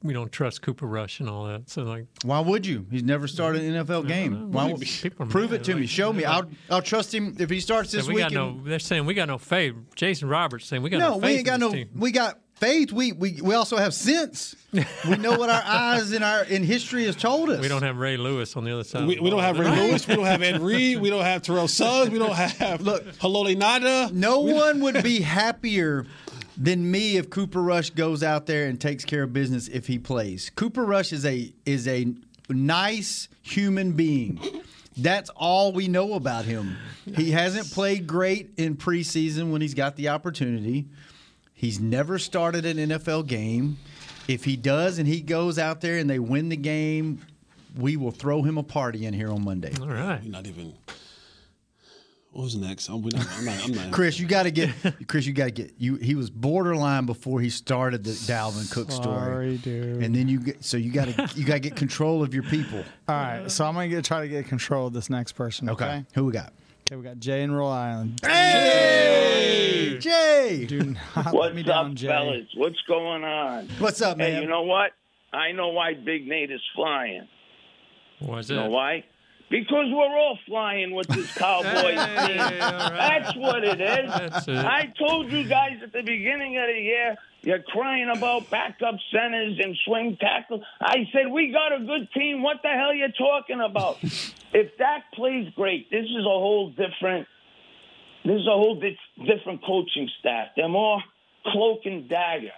[0.02, 1.70] we don't trust Cooper Rush and all that.
[1.70, 2.86] So like, Why would you?
[2.90, 4.52] He's never started an NFL game.
[4.52, 5.60] Why would, People prove mad.
[5.60, 5.86] it to me.
[5.86, 6.24] Show me.
[6.24, 8.24] like- I'll I'll trust him if he starts this we week.
[8.24, 8.60] got no.
[8.64, 9.74] They're saying we got no faith.
[9.94, 11.20] Jason Roberts saying we got no, faith.
[11.20, 11.70] no, faith we ain't got in no.
[11.72, 11.88] team.
[11.94, 12.92] We got faith.
[12.92, 14.54] We we we also have sense.
[14.72, 17.60] we know what our eyes in our in history has told us.
[17.60, 19.06] We don't have Ray Lewis on the other side.
[19.06, 20.06] We, we don't have Ray Lewis.
[20.06, 21.00] We don't have Ed Reed.
[21.00, 22.10] We don't have Terrell Suggs.
[22.10, 24.12] We don't have look Haloti Ngata.
[24.12, 26.06] No one would be happier
[26.56, 29.98] than me if Cooper Rush goes out there and takes care of business if he
[29.98, 30.50] plays.
[30.54, 32.14] Cooper Rush is a is a
[32.48, 34.40] nice human being.
[34.96, 36.76] That's all we know about him.
[37.16, 40.86] He hasn't played great in preseason when he's got the opportunity.
[41.54, 43.78] He's never started an NFL game.
[44.28, 47.20] If he does and he goes out there and they win the game,
[47.76, 49.72] we will throw him a party in here on Monday.
[49.80, 50.22] All right.
[50.22, 50.74] We're not even.
[52.32, 52.88] What was next?
[52.88, 53.64] I'm, we're not, I'm not.
[53.64, 53.90] I'm not.
[53.92, 54.70] Chris, you got to get
[55.06, 55.26] Chris.
[55.26, 55.96] You got to get you.
[55.96, 59.58] He was borderline before he started the Dalvin Cook story.
[59.58, 60.02] Dude.
[60.02, 62.44] And then you get so you got to you got to get control of your
[62.44, 62.78] people.
[63.08, 65.68] All right, so I'm gonna get, try to get control of this next person.
[65.68, 65.84] Okay.
[65.84, 66.54] Okay, who we got?
[66.86, 68.20] Okay, we got Jay in Rhode Island.
[68.24, 70.64] Hey, Jay.
[70.66, 72.08] Do not let me up, down, Jay.
[72.08, 72.46] fellas?
[72.56, 73.68] What's going on?
[73.78, 74.42] What's up, Hey, man?
[74.42, 74.92] you know what?
[75.34, 77.28] I know why Big Nate is flying.
[78.20, 78.70] Was You know it?
[78.70, 79.04] why?
[79.52, 82.38] Because we're all flying with this Cowboys team.
[82.38, 84.48] That's what it is.
[84.48, 84.56] It.
[84.64, 89.60] I told you guys at the beginning of the year, you're crying about backup centers
[89.62, 90.64] and swing tackle.
[90.80, 92.42] I said, we got a good team.
[92.42, 93.98] What the hell are you talking about?
[94.02, 97.28] if Dak plays great, this is a whole different
[98.24, 100.48] this is a whole di- different coaching staff.
[100.56, 101.02] They're more
[101.44, 102.52] cloak and dagger.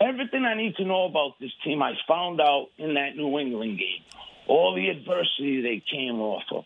[0.00, 3.78] Everything I need to know about this team, I found out in that New England
[3.78, 4.04] game.
[4.50, 6.64] All the adversity they came off of.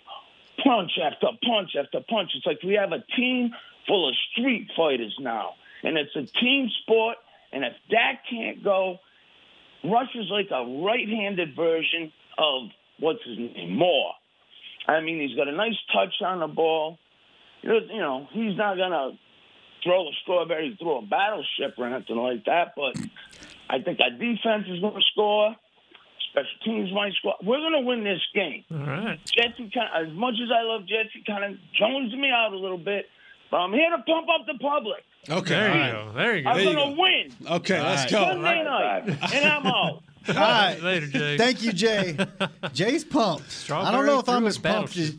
[0.64, 2.30] Punch after punch after punch.
[2.34, 3.50] It's like we have a team
[3.86, 5.50] full of street fighters now.
[5.82, 7.18] And it's a team sport.
[7.52, 9.00] And if that can't go,
[9.84, 12.70] Rush is like a right handed version of
[13.00, 13.76] what's his name?
[13.76, 14.14] Moore.
[14.88, 16.98] I mean, he's got a nice touch on the ball.
[17.60, 19.18] You know, you know, he's not gonna
[19.82, 22.72] throw a strawberry through a battleship or anything like that.
[22.76, 22.96] But
[23.68, 25.54] I think our defense is gonna score.
[26.34, 27.36] Special teams might score.
[27.44, 28.64] We're gonna win this game.
[28.72, 29.20] All right.
[29.24, 33.06] Jesse, as much as I love Jesse, kind of jones me out a little bit.
[33.52, 35.04] But I'm here to pump up the public.
[35.30, 35.54] Okay.
[35.54, 36.12] There all you go.
[36.12, 36.50] There you go.
[36.50, 38.24] I'm gonna win Okay, let's go.
[38.24, 40.02] Sunday night, and I'm out.
[40.28, 40.82] All right.
[40.82, 41.38] Later, Jay.
[41.38, 42.16] Thank you, Jay.
[42.72, 43.70] Jay's pumped.
[43.70, 45.14] I don't know if I'm as pumped as.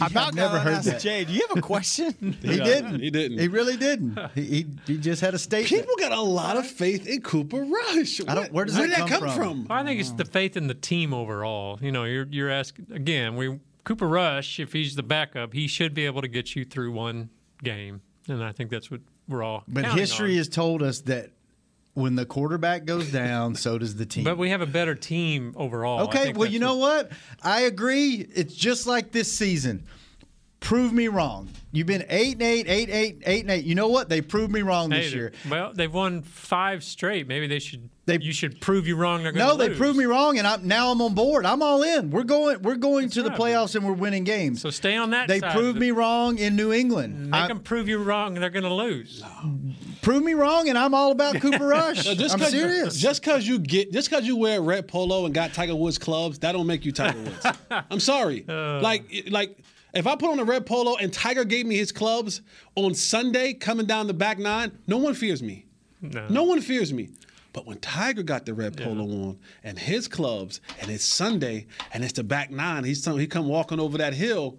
[0.00, 1.00] I'm about I've never to heard that.
[1.00, 1.24] Jay.
[1.24, 2.14] Do you have a question?
[2.42, 3.00] He didn't.
[3.00, 3.38] He didn't.
[3.38, 4.18] He really didn't.
[4.34, 5.82] He, he, he just had a statement.
[5.86, 8.20] People got a lot of faith in Cooper Rush.
[8.26, 9.66] I don't- where does Where that did come that come from?
[9.66, 9.72] from?
[9.72, 11.78] I think it's the faith in the team overall.
[11.82, 13.36] You know, you're you're asking again.
[13.36, 16.92] We Cooper Rush, if he's the backup, he should be able to get you through
[16.92, 17.30] one
[17.62, 19.64] game, and I think that's what we're all.
[19.66, 20.36] But history on.
[20.38, 21.30] has told us that
[21.98, 24.24] when the quarterback goes down, so does the team.
[24.24, 26.04] But we have a better team overall.
[26.04, 27.10] Okay, well, you know what?
[27.42, 28.26] I agree.
[28.34, 29.84] It's just like this season.
[30.60, 31.48] Prove me wrong.
[31.70, 33.64] You've been eight and eight, eight, eight, eight and eight.
[33.64, 34.08] You know what?
[34.08, 35.32] They proved me wrong Hey, this year.
[35.48, 37.28] Well, they've won five straight.
[37.28, 37.88] Maybe they should.
[38.06, 39.22] They- you should prove you wrong.
[39.22, 41.46] They're No, to they proved me wrong, and I'm now I'm on board.
[41.46, 42.10] I'm all in.
[42.10, 42.60] We're going.
[42.62, 44.60] We're going to the playoffs, and we're winning games.
[44.60, 45.28] So stay on that.
[45.28, 47.30] they proved of me wrong in New England.
[47.30, 49.22] Make I- them prove you wrong, and they're going to lose.
[50.08, 52.06] Prove me wrong, and I'm all about Cooper Rush.
[52.06, 52.96] No, just I'm 'cause- serious.
[52.96, 56.38] Just because you get, just because you wear red polo and got Tiger Woods clubs,
[56.40, 57.46] that don't make you Tiger Woods.
[57.90, 58.44] I'm sorry.
[58.48, 58.80] Uh.
[58.80, 59.58] like, like
[59.94, 62.40] if I put on a red polo and Tiger gave me his clubs
[62.74, 65.66] on Sunday coming down the back nine, no one fears me.
[66.00, 66.26] No.
[66.28, 67.10] No one fears me.
[67.52, 72.04] But when Tiger got the red polo on and his clubs and it's Sunday and
[72.04, 74.58] it's the back nine, he's he come walking over that hill.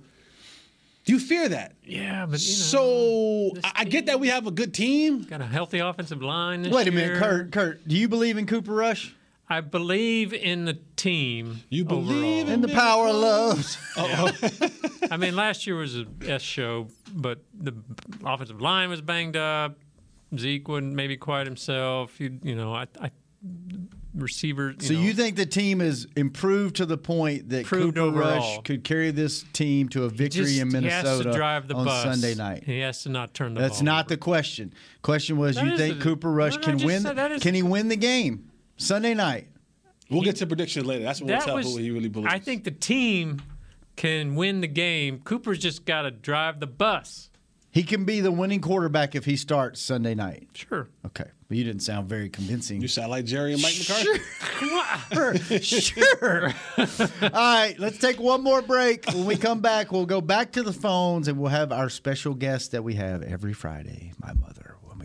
[1.06, 1.74] Do you fear that.
[1.84, 5.24] Yeah, but you know, So I, I get that we have a good team.
[5.24, 6.62] got a healthy offensive line.
[6.62, 7.20] This Wait a minute, year.
[7.20, 7.52] Kurt.
[7.52, 9.16] Kurt, do you believe in Cooper Rush?
[9.52, 11.62] I believe in the team.
[11.70, 12.54] You believe overall.
[12.54, 13.78] In the power of love.
[15.12, 17.74] I mean, last year was a S show, but the
[18.24, 19.76] offensive line was banged up.
[20.38, 22.20] Zeke wouldn't maybe quiet himself.
[22.20, 23.10] You, you know, I, I
[24.22, 24.76] receiver.
[24.80, 28.18] You So know, you think the team has improved to the point that Improved Cooper
[28.18, 31.68] Rush could carry this team to a victory just- in Minnesota he has to drive
[31.68, 32.04] the on bus.
[32.04, 32.64] Sunday night?
[32.66, 33.86] He has to not turn the That's ball.
[33.86, 34.10] not over.
[34.16, 34.74] the question.
[35.02, 37.02] Question was, That you think the- Cooper Rush No, no, can win?
[37.02, 39.48] said that is- Can he win the game Sunday night?
[40.10, 41.04] We'll get to predictions later.
[41.04, 41.68] That's when we'll tell was.
[41.68, 42.34] who he really believes.
[42.34, 43.42] I think the team
[43.96, 45.20] can win the game.
[45.24, 47.29] Cooper's just got to drive the bus.
[47.72, 50.48] He can be the winning quarterback if he starts Sunday night.
[50.54, 50.90] Sure.
[51.06, 52.82] Okay, but you didn't sound very convincing.
[52.82, 55.60] You sound like Jerry and Mike McCarthy.
[55.60, 56.54] Sure, sure.
[57.22, 59.06] All right, let's take one more break.
[59.08, 62.34] When we come back, we'll go back to the phones and we'll have our special
[62.34, 64.59] guest that we have every Friday, my mother.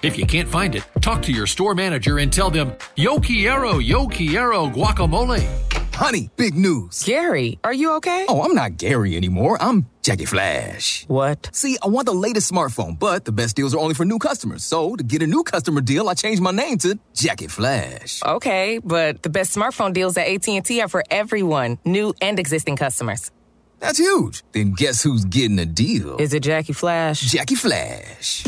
[0.00, 3.78] If you can't find it, talk to your store manager and tell them, Yo quiero,
[3.78, 5.44] yo quiero guacamole.
[5.92, 7.02] Honey, big news.
[7.02, 8.24] Gary, are you okay?
[8.28, 9.58] Oh, I'm not Gary anymore.
[9.60, 11.04] I'm Jackie Flash.
[11.08, 11.50] What?
[11.52, 14.62] See, I want the latest smartphone, but the best deals are only for new customers.
[14.62, 18.22] So, to get a new customer deal, I changed my name to Jackie Flash.
[18.24, 23.32] Okay, but the best smartphone deals at AT&T are for everyone, new and existing customers.
[23.80, 24.42] That's huge.
[24.52, 26.16] Then guess who's getting a deal?
[26.16, 27.20] Is it Jackie Flash?
[27.20, 28.44] Jackie Flash.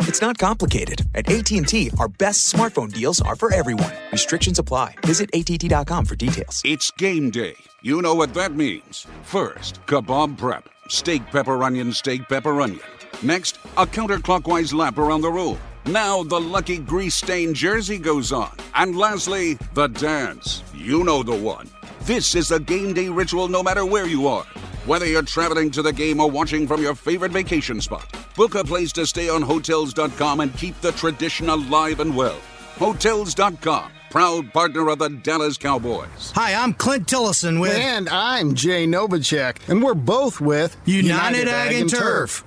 [0.00, 1.02] It's not complicated.
[1.14, 3.92] At AT&T, our best smartphone deals are for everyone.
[4.12, 4.94] Restrictions apply.
[5.04, 6.62] Visit att.com for details.
[6.64, 7.56] It's game day.
[7.82, 9.06] You know what that means.
[9.22, 10.68] First, kebab prep.
[10.88, 12.80] Steak, pepper, onion, steak, pepper, onion.
[13.22, 15.58] Next, a counterclockwise lap around the room.
[15.86, 18.50] Now the lucky grease stained jersey goes on.
[18.74, 20.62] And lastly, the dance.
[20.74, 21.68] You know the one.
[22.02, 24.44] This is a game day ritual no matter where you are.
[24.86, 28.62] Whether you're traveling to the game or watching from your favorite vacation spot, book a
[28.62, 32.38] place to stay on Hotels.com and keep the tradition alive and well.
[32.76, 36.30] Hotels.com, proud partner of the Dallas Cowboys.
[36.36, 37.74] Hi, I'm Clint Tillison with.
[37.74, 42.44] And I'm Jay Novacek, and we're both with United, Ag, and Turf,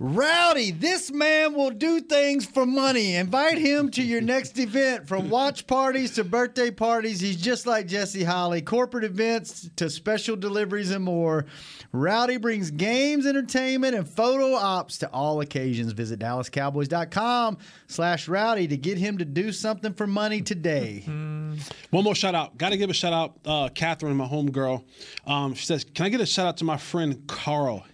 [0.00, 3.16] Rowdy, this man will do things for money.
[3.16, 7.18] Invite him to your next event from watch parties to birthday parties.
[7.20, 11.46] He's just like Jesse Holley, corporate events to special deliveries and more.
[11.90, 15.90] Rowdy brings games, entertainment, and photo ops to all occasions.
[15.92, 17.58] Visit DallasCowboys.com
[17.88, 21.02] slash Rowdy to get him to do something for money today.
[21.90, 22.56] One more shout out.
[22.56, 24.84] Got to give a shout out, uh, Catherine, my homegirl.
[25.26, 27.84] Um, she says, "Can I get a shout out to my friend Carl?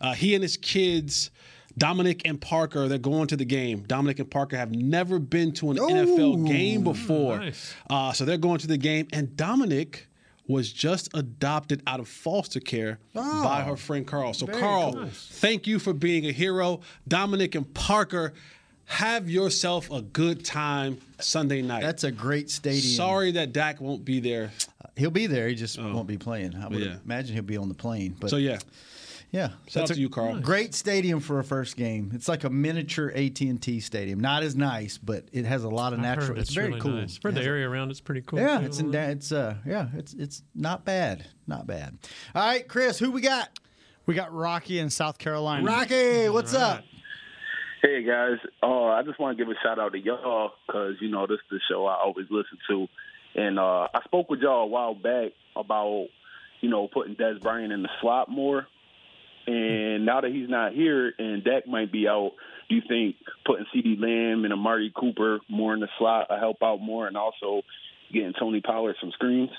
[0.00, 1.30] Uh, he and his kids."
[1.78, 3.82] Dominic and Parker, they're going to the game.
[3.86, 7.38] Dominic and Parker have never been to an NFL game before.
[7.38, 7.74] nice.
[7.88, 9.08] Uh, so they're going to the game.
[9.12, 10.06] And Dominic
[10.48, 14.34] was just adopted out of foster care by her friend Carl.
[14.34, 15.06] So, Carl, cool.
[15.12, 16.80] thank you for being a hero.
[17.08, 18.34] Dominic and Parker,
[18.86, 21.82] have yourself a good time Sunday night.
[21.82, 22.82] That's a great stadium.
[22.94, 24.50] Sorry that Dak won't be there.
[24.96, 25.48] He'll be there.
[25.48, 26.54] He just won't be playing.
[26.56, 26.96] I would Yeah.
[27.04, 28.14] imagine he'll be on the plane.
[28.20, 28.58] But so, yeah.
[29.32, 30.40] Yeah, Shout out a to you, Carl.
[30.40, 32.10] Great stadium for a first game.
[32.14, 34.20] It's like a miniature AT and T stadium.
[34.20, 36.26] Not as nice, but it has a lot of I've natural.
[36.28, 36.92] heard It's, very really cool.
[36.92, 37.16] Nice.
[37.16, 38.38] For It the has a- area around, it's pretty cool.
[38.40, 38.90] yeah, it's in.
[38.90, 41.96] da- It's uh, yeah, it's it's not bad, not bad.
[42.34, 43.58] All right, Chris, who we got?
[44.04, 45.64] We got Rocky in South Carolina.
[45.64, 46.84] Rocky, what's up?
[47.82, 51.08] Hey guys, uh, I just want to give a shout out to y'all because you
[51.10, 52.86] know this is the show I always listen to,
[53.34, 56.08] and uh, I spoke with y'all a while back about
[56.60, 58.66] you know putting Dez Bryant in the slot more,
[59.52, 62.32] and now that he's not here and Dak might be out,
[62.68, 66.56] do you think putting CeeDee Lamb and Amari Cooper more in the slot will help
[66.62, 67.62] out more, and also
[68.12, 69.50] getting Tony Pollard some screens?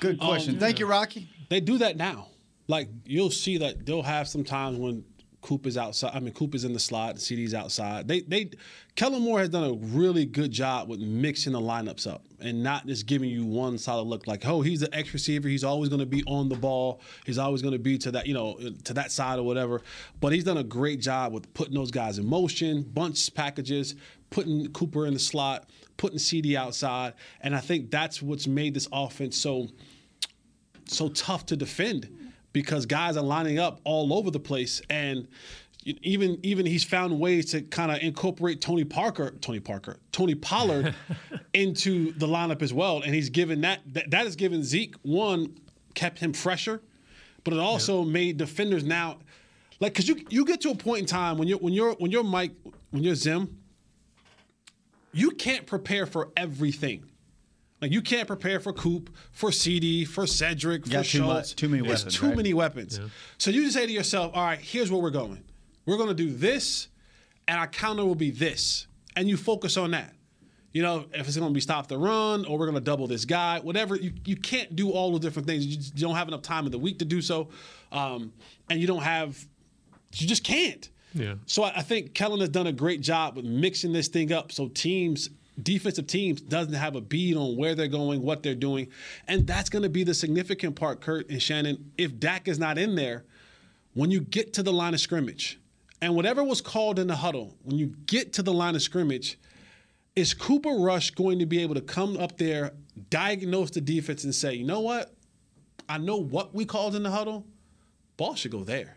[0.00, 0.54] Good question.
[0.54, 1.28] Um, Thank you, Rocky.
[1.48, 2.28] They do that now.
[2.68, 5.04] Like you'll see that they'll have some times when
[5.42, 6.12] Coop is outside.
[6.14, 8.08] I mean, Coop is in the slot, CeeDee's outside.
[8.08, 8.50] They they
[8.96, 12.86] Kellen Moore has done a really good job with mixing the lineups up and not
[12.86, 14.26] just giving you one solid look.
[14.26, 15.48] Like, oh, he's the X receiver.
[15.48, 17.00] He's always going to be on the ball.
[17.24, 19.82] He's always going to be to that you know to that side or whatever.
[20.20, 23.94] But he's done a great job with putting those guys in motion, bunch packages,
[24.30, 28.88] putting Cooper in the slot, putting CD outside, and I think that's what's made this
[28.92, 29.68] offense so
[30.88, 32.25] so tough to defend
[32.56, 34.80] because guys are lining up all over the place.
[34.88, 35.28] And
[35.84, 40.94] even even he's found ways to kind of incorporate Tony Parker, Tony Parker, Tony Pollard
[41.52, 45.54] into the lineup as well, and he's given that that, that has given Zeke one
[45.92, 46.80] kept him fresher,
[47.44, 49.18] but it also made defenders now
[49.78, 52.10] like because you you get to a point in time when you're when you're when
[52.10, 52.52] you're Mike
[52.90, 53.58] when you're Zim,
[55.12, 57.04] you can't prepare for everything.
[57.82, 61.52] Like you can't prepare for Coop, for CeeDee, for Cedric, for Got too mu- Schultz.
[61.52, 62.36] too many There's weapons, too right?
[62.36, 63.00] many weapons.
[63.38, 65.42] So you just say to yourself, all right, here's where we're going.
[65.84, 66.88] We're going to do this,
[67.46, 70.14] and our counter will be this, and you focus on that.
[70.72, 73.06] you know, if it's going to be stop the run or we're going to double
[73.06, 73.94] this guy, whatever.
[73.96, 75.64] You, you can't do all the different things.
[75.66, 77.48] You, just, you don't have enough time in the week to do so.
[77.92, 78.32] Um,
[78.68, 79.38] and you don't have,
[80.14, 80.88] you just can't.
[81.14, 81.36] Yeah.
[81.46, 84.52] So I, I think Kellen has done a great job with mixing this thing up
[84.52, 85.30] so teams
[85.62, 88.88] defensive teams doesn't have a bead on where they're going, what they're doing.
[89.28, 91.92] And that's going to be the significant part, Kurt and Shannon.
[91.96, 93.24] If Dak is not in there,
[93.94, 95.58] when you get to the line of scrimmage,
[96.02, 99.38] and whatever was called in the huddle, when you get to the line of scrimmage,
[100.14, 102.72] is Cooper Rush going to be able to come up there,
[103.10, 105.14] diagnose the defense, and say, you know what?
[105.88, 107.46] I know what we called in the huddle.
[108.16, 108.96] Ball should go there.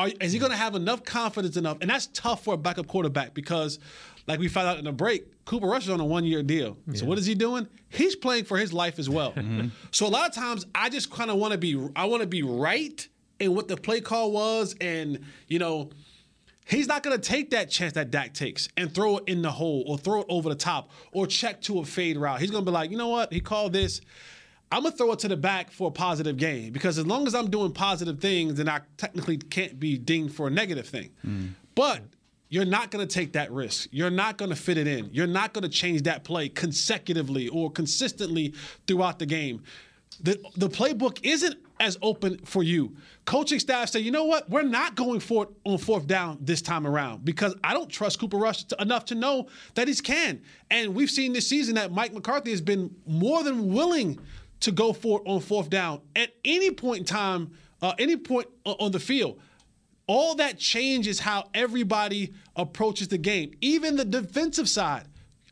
[0.00, 1.76] Are, is he going to have enough confidence enough?
[1.82, 3.78] And that's tough for a backup quarterback because,
[4.26, 6.78] like we found out in the break, Cooper Rush is on a one year deal.
[6.94, 7.68] So what is he doing?
[7.90, 9.32] He's playing for his life as well.
[9.32, 9.68] Mm-hmm.
[9.90, 12.26] So a lot of times, I just kind of want to be, I want to
[12.26, 13.06] be right
[13.38, 15.90] in what the play call was, and you know.
[16.66, 19.50] He's not going to take that chance that Dak takes and throw it in the
[19.50, 22.38] hole or throw it over the top or check to a fade route.
[22.38, 23.32] He's going to be like, you know what?
[23.32, 24.00] He called this.
[24.72, 27.26] I'm going to throw it to the back for a positive game because as long
[27.26, 31.10] as I'm doing positive things, then I technically can't be dinged for a negative thing.
[31.26, 31.50] Mm.
[31.74, 32.02] But
[32.50, 33.88] you're not going to take that risk.
[33.90, 35.08] You're not going to fit it in.
[35.12, 38.54] You're not going to change that play consecutively or consistently
[38.86, 39.62] throughout the game.
[40.22, 42.94] The, the playbook isn't as open for you.
[43.24, 44.50] Coaching staff say, you know what?
[44.50, 48.20] We're not going for it on fourth down this time around because I don't trust
[48.20, 50.42] Cooper Rush to, enough to know that he can.
[50.70, 54.20] And we've seen this season that Mike McCarthy has been more than willing
[54.60, 57.50] to go for it on fourth down at any point in time,
[57.82, 59.40] uh, any point on the field.
[60.06, 65.04] All that changes how everybody approaches the game, even the defensive side.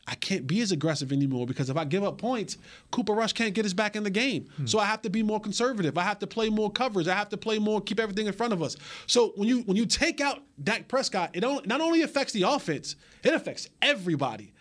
[0.05, 2.57] I can't be as aggressive anymore because if I give up points,
[2.89, 4.47] Cooper Rush can't get us back in the game.
[4.65, 5.99] So I have to be more conservative.
[5.99, 7.07] I have to play more coverage.
[7.07, 8.75] I have to play more, keep everything in front of us.
[9.05, 12.95] So when you when you take out Dak Prescott, it not only affects the offense,
[13.23, 14.51] it affects everybody.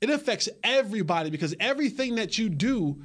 [0.00, 2.96] It affects everybody because everything that you do,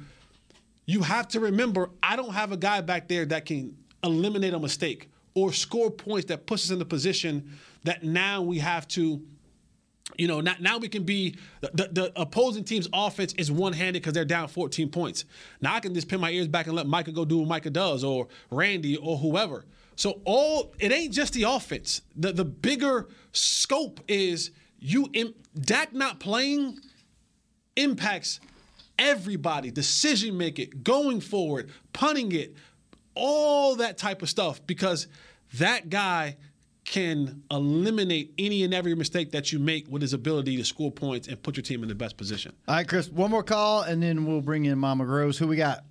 [0.86, 4.58] you have to remember I don't have a guy back there that can eliminate a
[4.58, 9.22] mistake or score points that puts us in the position that now we have to
[10.16, 14.02] you know, now, now we can be the, the, opposing team's offense is one handed
[14.02, 15.24] because they're down 14 points.
[15.60, 17.70] Now I can just pin my ears back and let Micah go do what Micah
[17.70, 19.64] does, or Randy, or whoever.
[19.96, 22.02] So all it ain't just the offense.
[22.16, 25.10] The the bigger scope is you.
[25.58, 26.78] Dak not playing
[27.76, 28.40] impacts
[29.02, 32.54] everybody, decision making, going forward, punting it,
[33.14, 35.08] all that type of stuff because
[35.54, 36.36] that guy
[36.84, 41.28] can eliminate any and every mistake that you make with his ability to score points
[41.28, 42.52] and put your team in the best position.
[42.66, 45.38] All right, Chris, one more call, and then we'll bring in Mama Groves.
[45.38, 45.84] Who we got?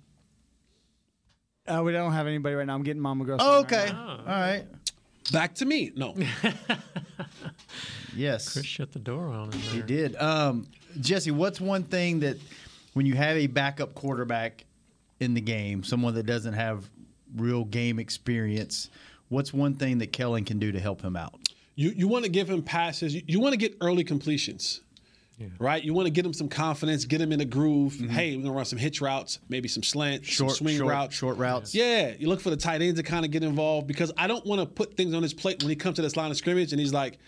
[1.66, 2.74] Uh, we don't have anybody right now.
[2.74, 3.40] I'm getting Mama Gross.
[3.42, 3.92] Oh, right okay.
[3.92, 4.18] now.
[4.20, 4.64] All right.
[5.32, 5.92] Back to me.
[5.94, 6.16] No.
[8.14, 8.52] Yes.
[8.52, 9.60] Chris shut the door on him.
[9.60, 10.16] He did.
[10.16, 10.66] Um,
[11.00, 12.36] Jesse, what's one thing that
[12.94, 14.64] when you have a backup quarterback
[15.20, 16.88] in the game, someone that doesn't have
[17.36, 18.90] real game experience,
[19.28, 21.34] what's one thing that Kellen can do to help him out?
[21.74, 23.14] You you want to give him passes.
[23.14, 24.80] You, you want to get early completions.
[25.58, 25.82] Right?
[25.82, 27.94] You want to get him some confidence, get him in a groove.
[27.98, 30.50] Hey, we're gonna run some hitch routes, maybe some slants, some Mm-hmm.
[30.50, 31.74] Short- swing short- routes, short routes.
[31.74, 34.46] Yeah, you look for the tight ends to kind of get involved because I don't
[34.46, 36.70] want to put things on his plate when he comes to this line of scrimmage
[36.72, 37.18] and he's like,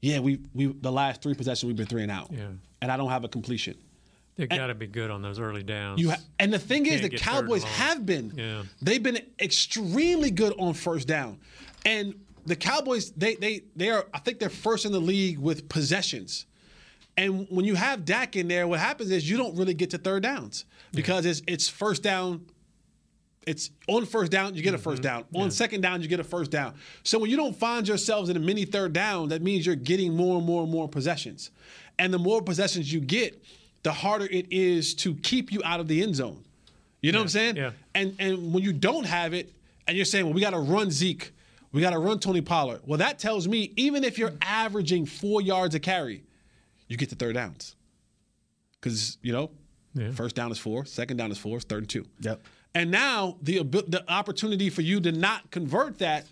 [0.00, 2.50] "Yeah, we we the last three possessions we've been three and out, Yeah.
[2.82, 3.74] and I don't have a completion."
[4.38, 6.00] They got to be good on those early downs.
[6.00, 8.32] You ha- and the thing is, the Cowboys have been.
[8.36, 8.62] Yeah.
[8.80, 11.40] They've been extremely good on first down,
[11.84, 12.14] and
[12.46, 16.46] the Cowboys they they they are I think they're first in the league with possessions.
[17.16, 19.98] And when you have Dak in there, what happens is you don't really get to
[19.98, 22.46] third downs because it's it's first down.
[23.44, 25.22] It's on first down, you get a first mm-hmm.
[25.32, 25.42] down.
[25.42, 26.74] On second down, you get a first down.
[27.02, 30.14] So when you don't find yourselves in a mini third down, that means you're getting
[30.14, 31.50] more and more and more possessions.
[31.98, 33.42] And the more possessions you get,
[33.82, 36.44] the harder it is to keep you out of the end zone.
[37.00, 37.56] You know what I'm saying?
[37.56, 37.70] Yeah.
[37.94, 39.52] And and when you don't have it,
[39.86, 41.32] and you're saying, well, we got to run Zeke,
[41.72, 42.80] we got to run Tony Pollard.
[42.84, 46.24] Well, that tells me even if you're averaging four yards a carry,
[46.88, 47.76] you get to third downs.
[48.80, 49.50] Because you know,
[50.12, 52.06] first down is four, second down is four, it's third and two.
[52.20, 52.42] Yep.
[52.74, 56.26] And now the abi- the opportunity for you to not convert that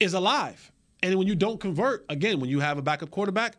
[0.00, 0.72] is alive.
[1.02, 3.56] And when you don't convert, again, when you have a backup quarterback,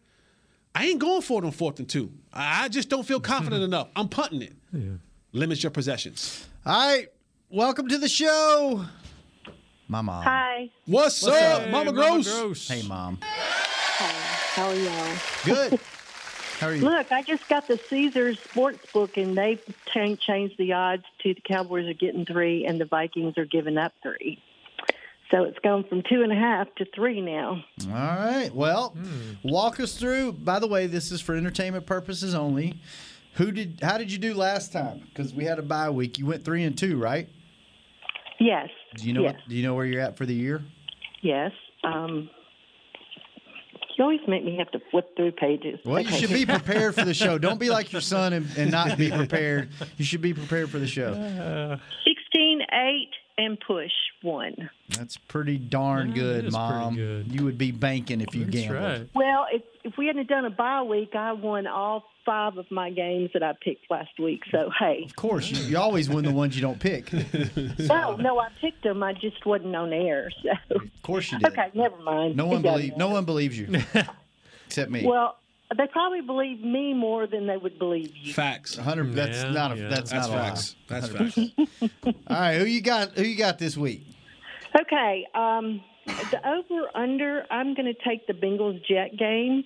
[0.76, 2.12] I ain't going for it on fourth and two.
[2.34, 3.90] I I just don't feel confident enough.
[3.96, 4.54] I'm punting it.
[4.72, 4.92] Yeah.
[5.32, 6.48] Limits your possessions.
[6.66, 7.08] All right.
[7.50, 8.86] Welcome to the show.
[9.88, 10.24] My mom.
[10.24, 10.70] Hi.
[10.86, 12.68] What's, up, Mama, Gross?
[12.68, 13.18] Hey, mom.
[13.22, 15.16] How are y'all?
[15.46, 15.80] Good.
[16.60, 16.82] How are you?
[16.82, 21.42] Look, I just got the Caesars sports book, and they've changed the odds to the
[21.42, 24.44] Cowboys are getting three, and the Vikings are giving up three.
[25.32, 27.64] So it's gone from two and a half to three now.
[27.86, 28.50] All right.
[28.54, 29.34] Well, Hmm.
[29.48, 30.34] walk us through.
[30.34, 32.80] By the way, this is for entertainment purposes only.
[33.34, 33.80] Who did?
[33.84, 35.02] How did you do last time?
[35.08, 36.18] Because we had a bye week.
[36.18, 37.30] You went three and two, right?
[38.40, 38.70] Yes.
[38.96, 39.22] Do you know?
[39.22, 39.34] Yes.
[39.36, 40.64] What, do you know where you're at for the year?
[41.22, 41.52] Yes.
[41.84, 42.30] Um,
[43.98, 45.80] you always make me have to flip through pages.
[45.86, 47.38] Well, you should be prepared for the show.
[47.38, 49.70] Don't be like your son and, and not be prepared.
[49.98, 51.14] You should be prepared for the show.
[51.14, 53.10] 16, 8,
[53.40, 54.70] and push one.
[54.90, 56.96] That's pretty darn good, is pretty Mom.
[57.30, 59.10] You would be banking if you gambled.
[59.16, 62.90] Well, if if we hadn't done a bye week, I won all five of my
[62.90, 64.42] games that I picked last week.
[64.52, 67.12] So hey, Of course, you, you always win the ones you don't pick.
[67.80, 69.02] no, no, I picked them.
[69.02, 70.30] I just wasn't on air.
[70.44, 71.48] So Of course you did.
[71.54, 72.36] okay, never mind.
[72.36, 72.98] No It one believe.
[72.98, 73.70] No one believes you,
[74.68, 75.06] except me.
[75.06, 75.38] Well,
[75.78, 78.34] they probably believe me more than they would believe you.
[78.34, 78.76] Facts.
[78.76, 79.14] hundred.
[79.14, 79.78] That's not a.
[79.78, 79.90] yeah.
[79.90, 80.50] That's, That's not a lie.
[80.50, 80.76] facts.
[80.88, 81.54] That's 100%.
[81.56, 81.94] facts.
[82.28, 83.12] All right, who you got?
[83.14, 84.06] Who you got this week?
[84.80, 87.44] Okay, um, the over under.
[87.52, 89.64] I'm going to take the Bengals Jet game.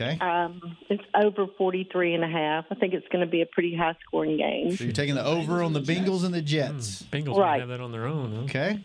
[0.00, 0.18] Okay.
[0.20, 2.64] Um, it's over 43 and a half.
[2.70, 4.74] I think it's going to be a pretty high scoring game.
[4.74, 7.02] So you're taking the over on the Bengals and the Jets.
[7.12, 7.52] Bengals Right.
[7.52, 8.34] might have that on their own.
[8.34, 8.40] Huh?
[8.44, 8.82] Okay.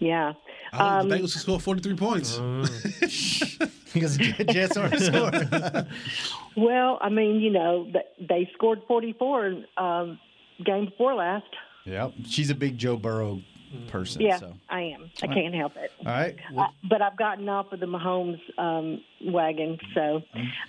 [0.00, 0.32] Yeah.
[0.72, 2.40] I hope Um, the Bengals can score 43 points.
[3.94, 5.48] Because the Jets aren't scoring.
[6.56, 7.90] Well, I mean, you know,
[8.20, 10.18] they scored 44 um,
[10.64, 11.46] game before last.
[11.84, 12.12] yep.
[12.26, 13.40] She's a big Joe Burrow
[13.88, 14.22] person.
[14.22, 14.54] Yeah, So.
[14.68, 15.10] I am.
[15.22, 15.92] I can't help it.
[16.00, 16.36] All right.
[16.56, 19.78] Uh, but I've gotten off of the Mahomes um, wagon.
[19.94, 20.22] So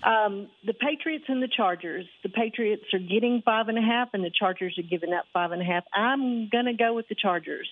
[0.04, 2.06] um, the Patriots and the Chargers.
[2.24, 5.52] The Patriots are getting five and a half, and the Chargers are giving up five
[5.52, 5.84] and a half.
[5.94, 7.68] I'm going to go with the Chargers.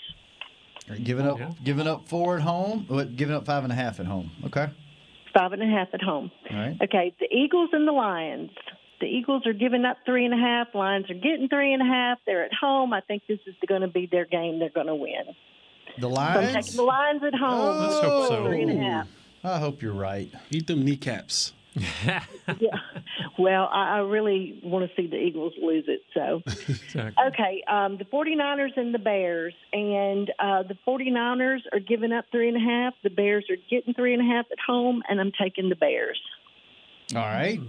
[1.03, 2.85] Giving up, giving up four at home.
[2.87, 3.15] What?
[3.15, 4.31] Giving up five and a half at home.
[4.45, 4.67] Okay.
[5.37, 6.31] Five and a half at home.
[6.49, 6.77] All right.
[6.81, 8.51] Okay, the Eagles and the Lions.
[8.99, 10.67] The Eagles are giving up three and a half.
[10.73, 12.17] Lions are getting three and a half.
[12.25, 12.93] They're at home.
[12.93, 14.57] I think this is going to be their game.
[14.59, 15.35] They're going to win.
[15.97, 16.53] The So I'm Lions.
[16.65, 17.75] taking the Lions at home.
[17.75, 18.45] Oh, Let's hope so.
[18.47, 19.07] Three and a half.
[19.43, 20.31] I hope you're right.
[20.49, 21.53] Eat them kneecaps.
[22.59, 22.77] yeah.
[23.37, 26.01] Well, I, I really want to see the Eagles lose it.
[26.13, 26.41] So,
[27.27, 29.53] okay, um, the 49ers and the Bears.
[29.73, 32.93] And uh, the 49ers are giving up three and a half.
[33.03, 36.19] The Bears are getting three and a half at home, and I'm taking the Bears.
[37.15, 37.59] All right.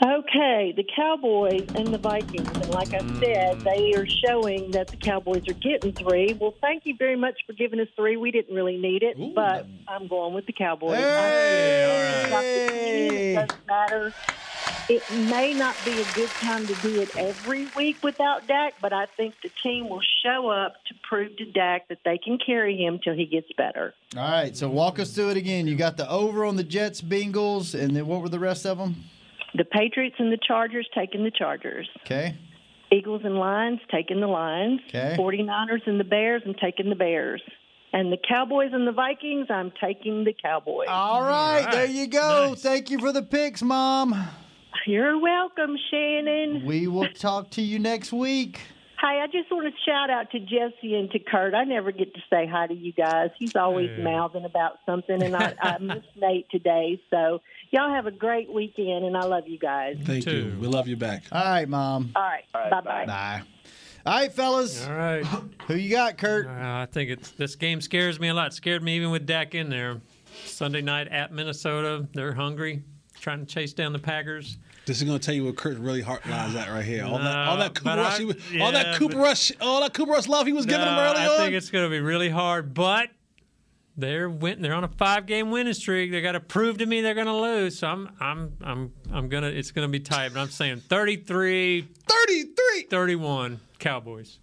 [0.00, 2.48] Okay, the Cowboys and the Vikings.
[2.48, 3.64] And like I said, mm.
[3.64, 6.34] they are showing that the Cowboys are getting three.
[6.34, 8.16] Well, thank you very much for giving us three.
[8.16, 11.00] We didn't really need it, but I'm going with the Cowboys.
[11.00, 11.04] It
[13.34, 14.14] doesn't matter.
[14.88, 18.92] It may not be a good time to do it every week without Dak, but
[18.92, 22.76] I think the team will show up to prove to Dak that they can carry
[22.76, 23.92] him till he gets better.
[24.16, 24.56] All right.
[24.56, 25.66] So walk us through it again.
[25.66, 28.78] You got the over on the Jets, Bengals, and then what were the rest of
[28.78, 29.04] them?
[29.54, 31.88] The Patriots and the Chargers taking the Chargers.
[32.04, 32.36] Okay.
[32.90, 34.80] Eagles and Lions taking the Lions.
[34.88, 35.16] Okay.
[35.18, 37.42] 49ers and the Bears, I'm taking the Bears.
[37.92, 40.88] And the Cowboys and the Vikings, I'm taking the Cowboys.
[40.90, 42.54] All right, there you go.
[42.54, 44.14] Thank you for the picks, Mom.
[44.86, 46.64] You're welcome, Shannon.
[46.66, 48.60] We will talk to you next week.
[49.00, 51.54] Hey, I just want to shout out to Jesse and to Kurt.
[51.54, 53.30] I never get to say hi to you guys.
[53.38, 57.00] He's always mouthing about something, and I, I miss Nate today.
[57.08, 57.40] So
[57.70, 59.96] y'all have a great weekend, and I love you guys.
[60.04, 60.56] Thank you.
[60.60, 61.24] We love you back.
[61.32, 62.12] All right, Mom.
[62.16, 63.06] All right, bye bye.
[63.06, 63.42] Bye.
[64.06, 64.86] All right, fellas.
[64.86, 65.24] All right.
[65.66, 66.46] Who you got, Kurt?
[66.46, 68.54] Uh, I think it's this game scares me a lot.
[68.54, 70.00] Scared me even with Dak in there.
[70.44, 72.82] Sunday night at Minnesota, they're hungry,
[73.20, 74.58] trying to chase down the Packers.
[74.86, 77.04] This is going to tell you what Kurt really heart lies at right here.
[77.04, 79.80] All that, all that Cooper Rush, I- he was, all that Cooper but- Rush, all
[79.82, 81.36] that Cooper Rush love he was giving him No, early I on.
[81.38, 83.10] think it's going to be really hard, but
[83.98, 86.10] they're win- they're on a five game winning streak.
[86.10, 87.78] They got to prove to me they're going to lose.
[87.80, 90.32] So I'm I'm I'm I'm gonna it's going to be tight.
[90.32, 94.38] But I'm saying 33 33 31 Cowboys.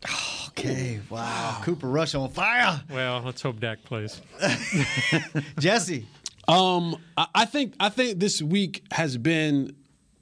[0.49, 0.99] Okay.
[1.09, 1.61] Wow.
[1.63, 2.81] Cooper Rush on fire.
[2.89, 4.21] Well, let's hope Dak plays.
[5.59, 6.05] Jesse.
[6.47, 9.75] Um, I, I think I think this week has been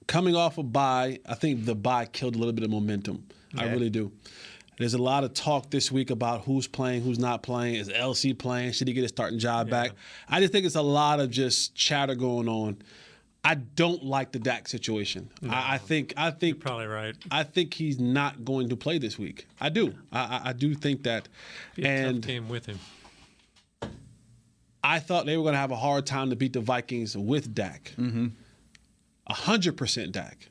[0.08, 1.20] coming off a bye.
[1.28, 3.26] I think the bye killed a little bit of momentum.
[3.56, 4.12] I really do.
[4.78, 7.76] There's a lot of talk this week about who's playing, who's not playing.
[7.76, 8.72] Is LC playing?
[8.74, 9.92] Should he get his starting job back?
[10.28, 12.78] I just think it's a lot of just chatter going on.
[13.46, 15.30] I don't like the Dak situation.
[15.48, 17.14] I, I think I think probably right.
[17.30, 19.48] I think he's not going to play this week.
[19.60, 19.94] I do.
[20.14, 21.28] I, I, I do think that.
[21.76, 22.80] Be a and tough game with him.
[24.82, 27.54] I thought they were going to have a hard time to beat the Vikings with
[27.54, 27.94] Dak.
[27.98, 28.28] Mm-hmm.
[29.28, 30.50] A hundred percent Dak.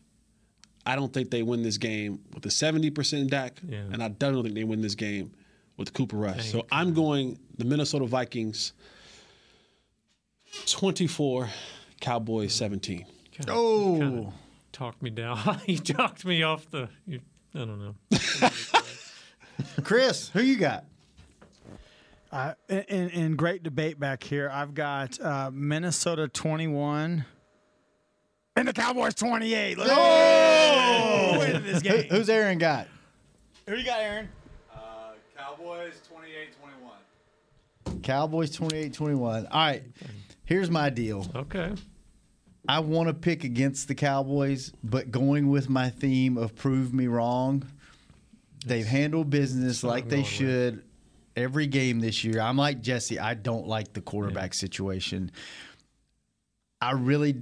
[0.85, 3.79] I don't think they win this game with a seventy percent Dak, Yeah.
[3.93, 5.33] and I don't think they win this game
[5.77, 6.51] with Cooper Rush.
[6.51, 8.73] So I'm going the Minnesota Vikings.
[10.67, 11.49] Twenty-four,
[12.01, 13.07] Cowboys seventeen.
[13.31, 13.97] Kinda- Oh.
[13.99, 14.33] kinda
[14.73, 15.61] talked me down.
[15.67, 16.89] you talked me off the.
[17.07, 17.21] You,
[17.55, 17.95] I don't know.
[19.85, 20.85] Chris, who you got?
[22.31, 27.25] Uh, in, in great debate back here, I've got uh, Minnesota 21
[28.57, 29.79] and the Cowboys 28.
[29.79, 31.37] Let's Oh!
[31.39, 32.89] win this Who- who's Aaron got?
[33.67, 34.29] Who you got, Aaron?
[34.75, 38.03] Uh, Cowboys 28-21.
[38.03, 39.47] Cowboys 28 21.
[39.47, 39.83] All right.
[40.45, 41.27] Here's my deal.
[41.35, 41.73] Okay.
[42.69, 47.07] I want to pick against the Cowboys, but going with my theme of prove me
[47.07, 47.65] wrong,
[48.67, 50.31] they've handled business what like they going with.
[50.33, 50.85] should
[51.35, 52.41] every game this year.
[52.41, 53.19] I'm like Jesse.
[53.19, 55.31] I don't like the quarterback situation.
[56.81, 57.37] I really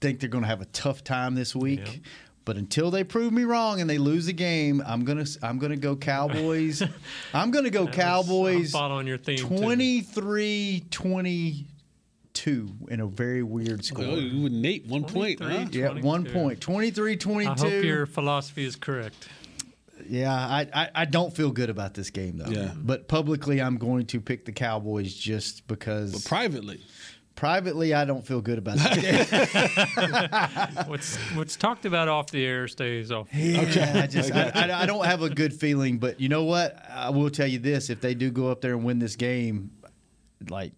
[0.00, 2.02] think they're going to have a tough time this week.
[2.44, 5.76] But until they prove me wrong and they lose a game, I'm gonna I'm gonna
[5.76, 6.82] go Cowboys.
[7.34, 8.74] I'm gonna go Cowboys.
[8.74, 9.46] I'm following your theme, too.
[9.46, 14.04] 23 22 in a very weird score.
[14.04, 15.40] Oh, you with Nate, one point.
[15.40, 15.66] Huh?
[15.70, 16.60] Yeah, one point.
[16.60, 17.50] 23 22.
[17.50, 19.28] I hope your philosophy is correct.
[20.08, 22.50] Yeah, I, I, I don't feel good about this game, though.
[22.50, 22.72] Yeah.
[22.74, 26.12] But publicly, I'm going to pick the Cowboys just because.
[26.12, 26.80] But privately?
[27.36, 30.14] Privately, I don't feel good about that.
[30.88, 33.30] what's what's talked about off the air stays off.
[33.30, 36.44] The Yeah, I just I, I, I don't have a good feeling, but you know
[36.44, 36.76] what?
[36.90, 39.70] I will tell you this: if they do go up there and win this game,
[40.50, 40.72] like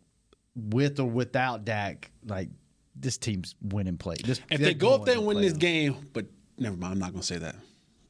[0.54, 2.48] with or without Dak, like
[2.94, 4.16] this team's winning play.
[4.24, 6.26] This, If they're go up there and win play this game, but
[6.58, 7.56] never mind, I'm not going to say that.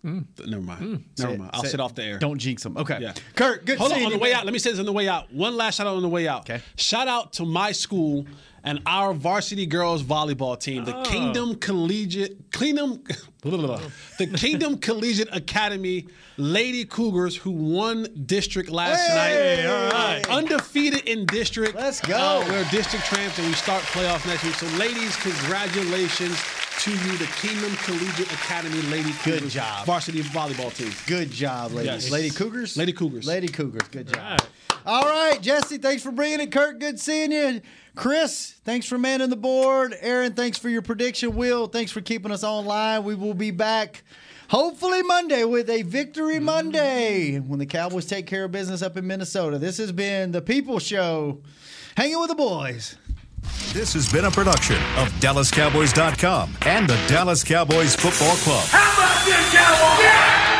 [0.02, 0.80] Never mind.
[0.82, 1.02] Mm.
[1.16, 1.50] Say Never it- mind.
[1.54, 2.18] I'll sit off the air.
[2.18, 2.76] Don't jinx them.
[2.76, 2.98] Okay.
[3.00, 3.14] Yeah.
[3.36, 4.44] Kurt, good Hold on, on the way out.
[4.44, 5.32] Let me say this on the way out.
[5.32, 6.40] One last shout out on the way out.
[6.50, 6.60] Okay.
[6.76, 8.26] Shout out to my school
[8.64, 11.02] and our varsity girls volleyball team, the Oh.
[11.04, 13.02] Kingdom Collegiate Kingdom
[13.42, 16.06] the Kingdom Collegiate Academy
[16.36, 19.66] Lady Cougars who won district last Hey, night.
[19.68, 20.28] all right.
[20.28, 21.74] Undefeated in district.
[21.74, 22.14] Let's go.
[22.16, 24.54] Uh, we're district champs and we start playoffs next week.
[24.54, 26.38] So ladies, congratulations
[26.80, 29.86] to you, the Kingdom Collegiate Academy Lady Cougars Good job.
[29.86, 30.90] varsity volleyball team.
[31.06, 32.04] Good job, ladies.
[32.04, 32.10] Yes.
[32.10, 32.76] Lady Cougars?
[32.76, 33.26] Lady Cougars.
[33.26, 33.82] Lady Cougars.
[33.90, 34.40] Good job.
[34.86, 36.50] All right, Jesse, thanks for bringing it.
[36.50, 37.60] Kurt, good seeing you.
[37.94, 39.94] Chris, thanks for manning the board.
[40.00, 41.36] Aaron, thanks for your prediction.
[41.36, 43.04] Will, thanks for keeping us online.
[43.04, 44.02] We will be back
[44.48, 49.06] hopefully Monday with a Victory Monday when the Cowboys take care of business up in
[49.06, 49.58] Minnesota.
[49.58, 51.42] This has been the People Show,
[51.96, 52.96] hanging with the boys.
[53.72, 58.64] This has been a production of DallasCowboys.com and the Dallas Cowboys Football Club.
[58.68, 60.51] How about this, Cowboys?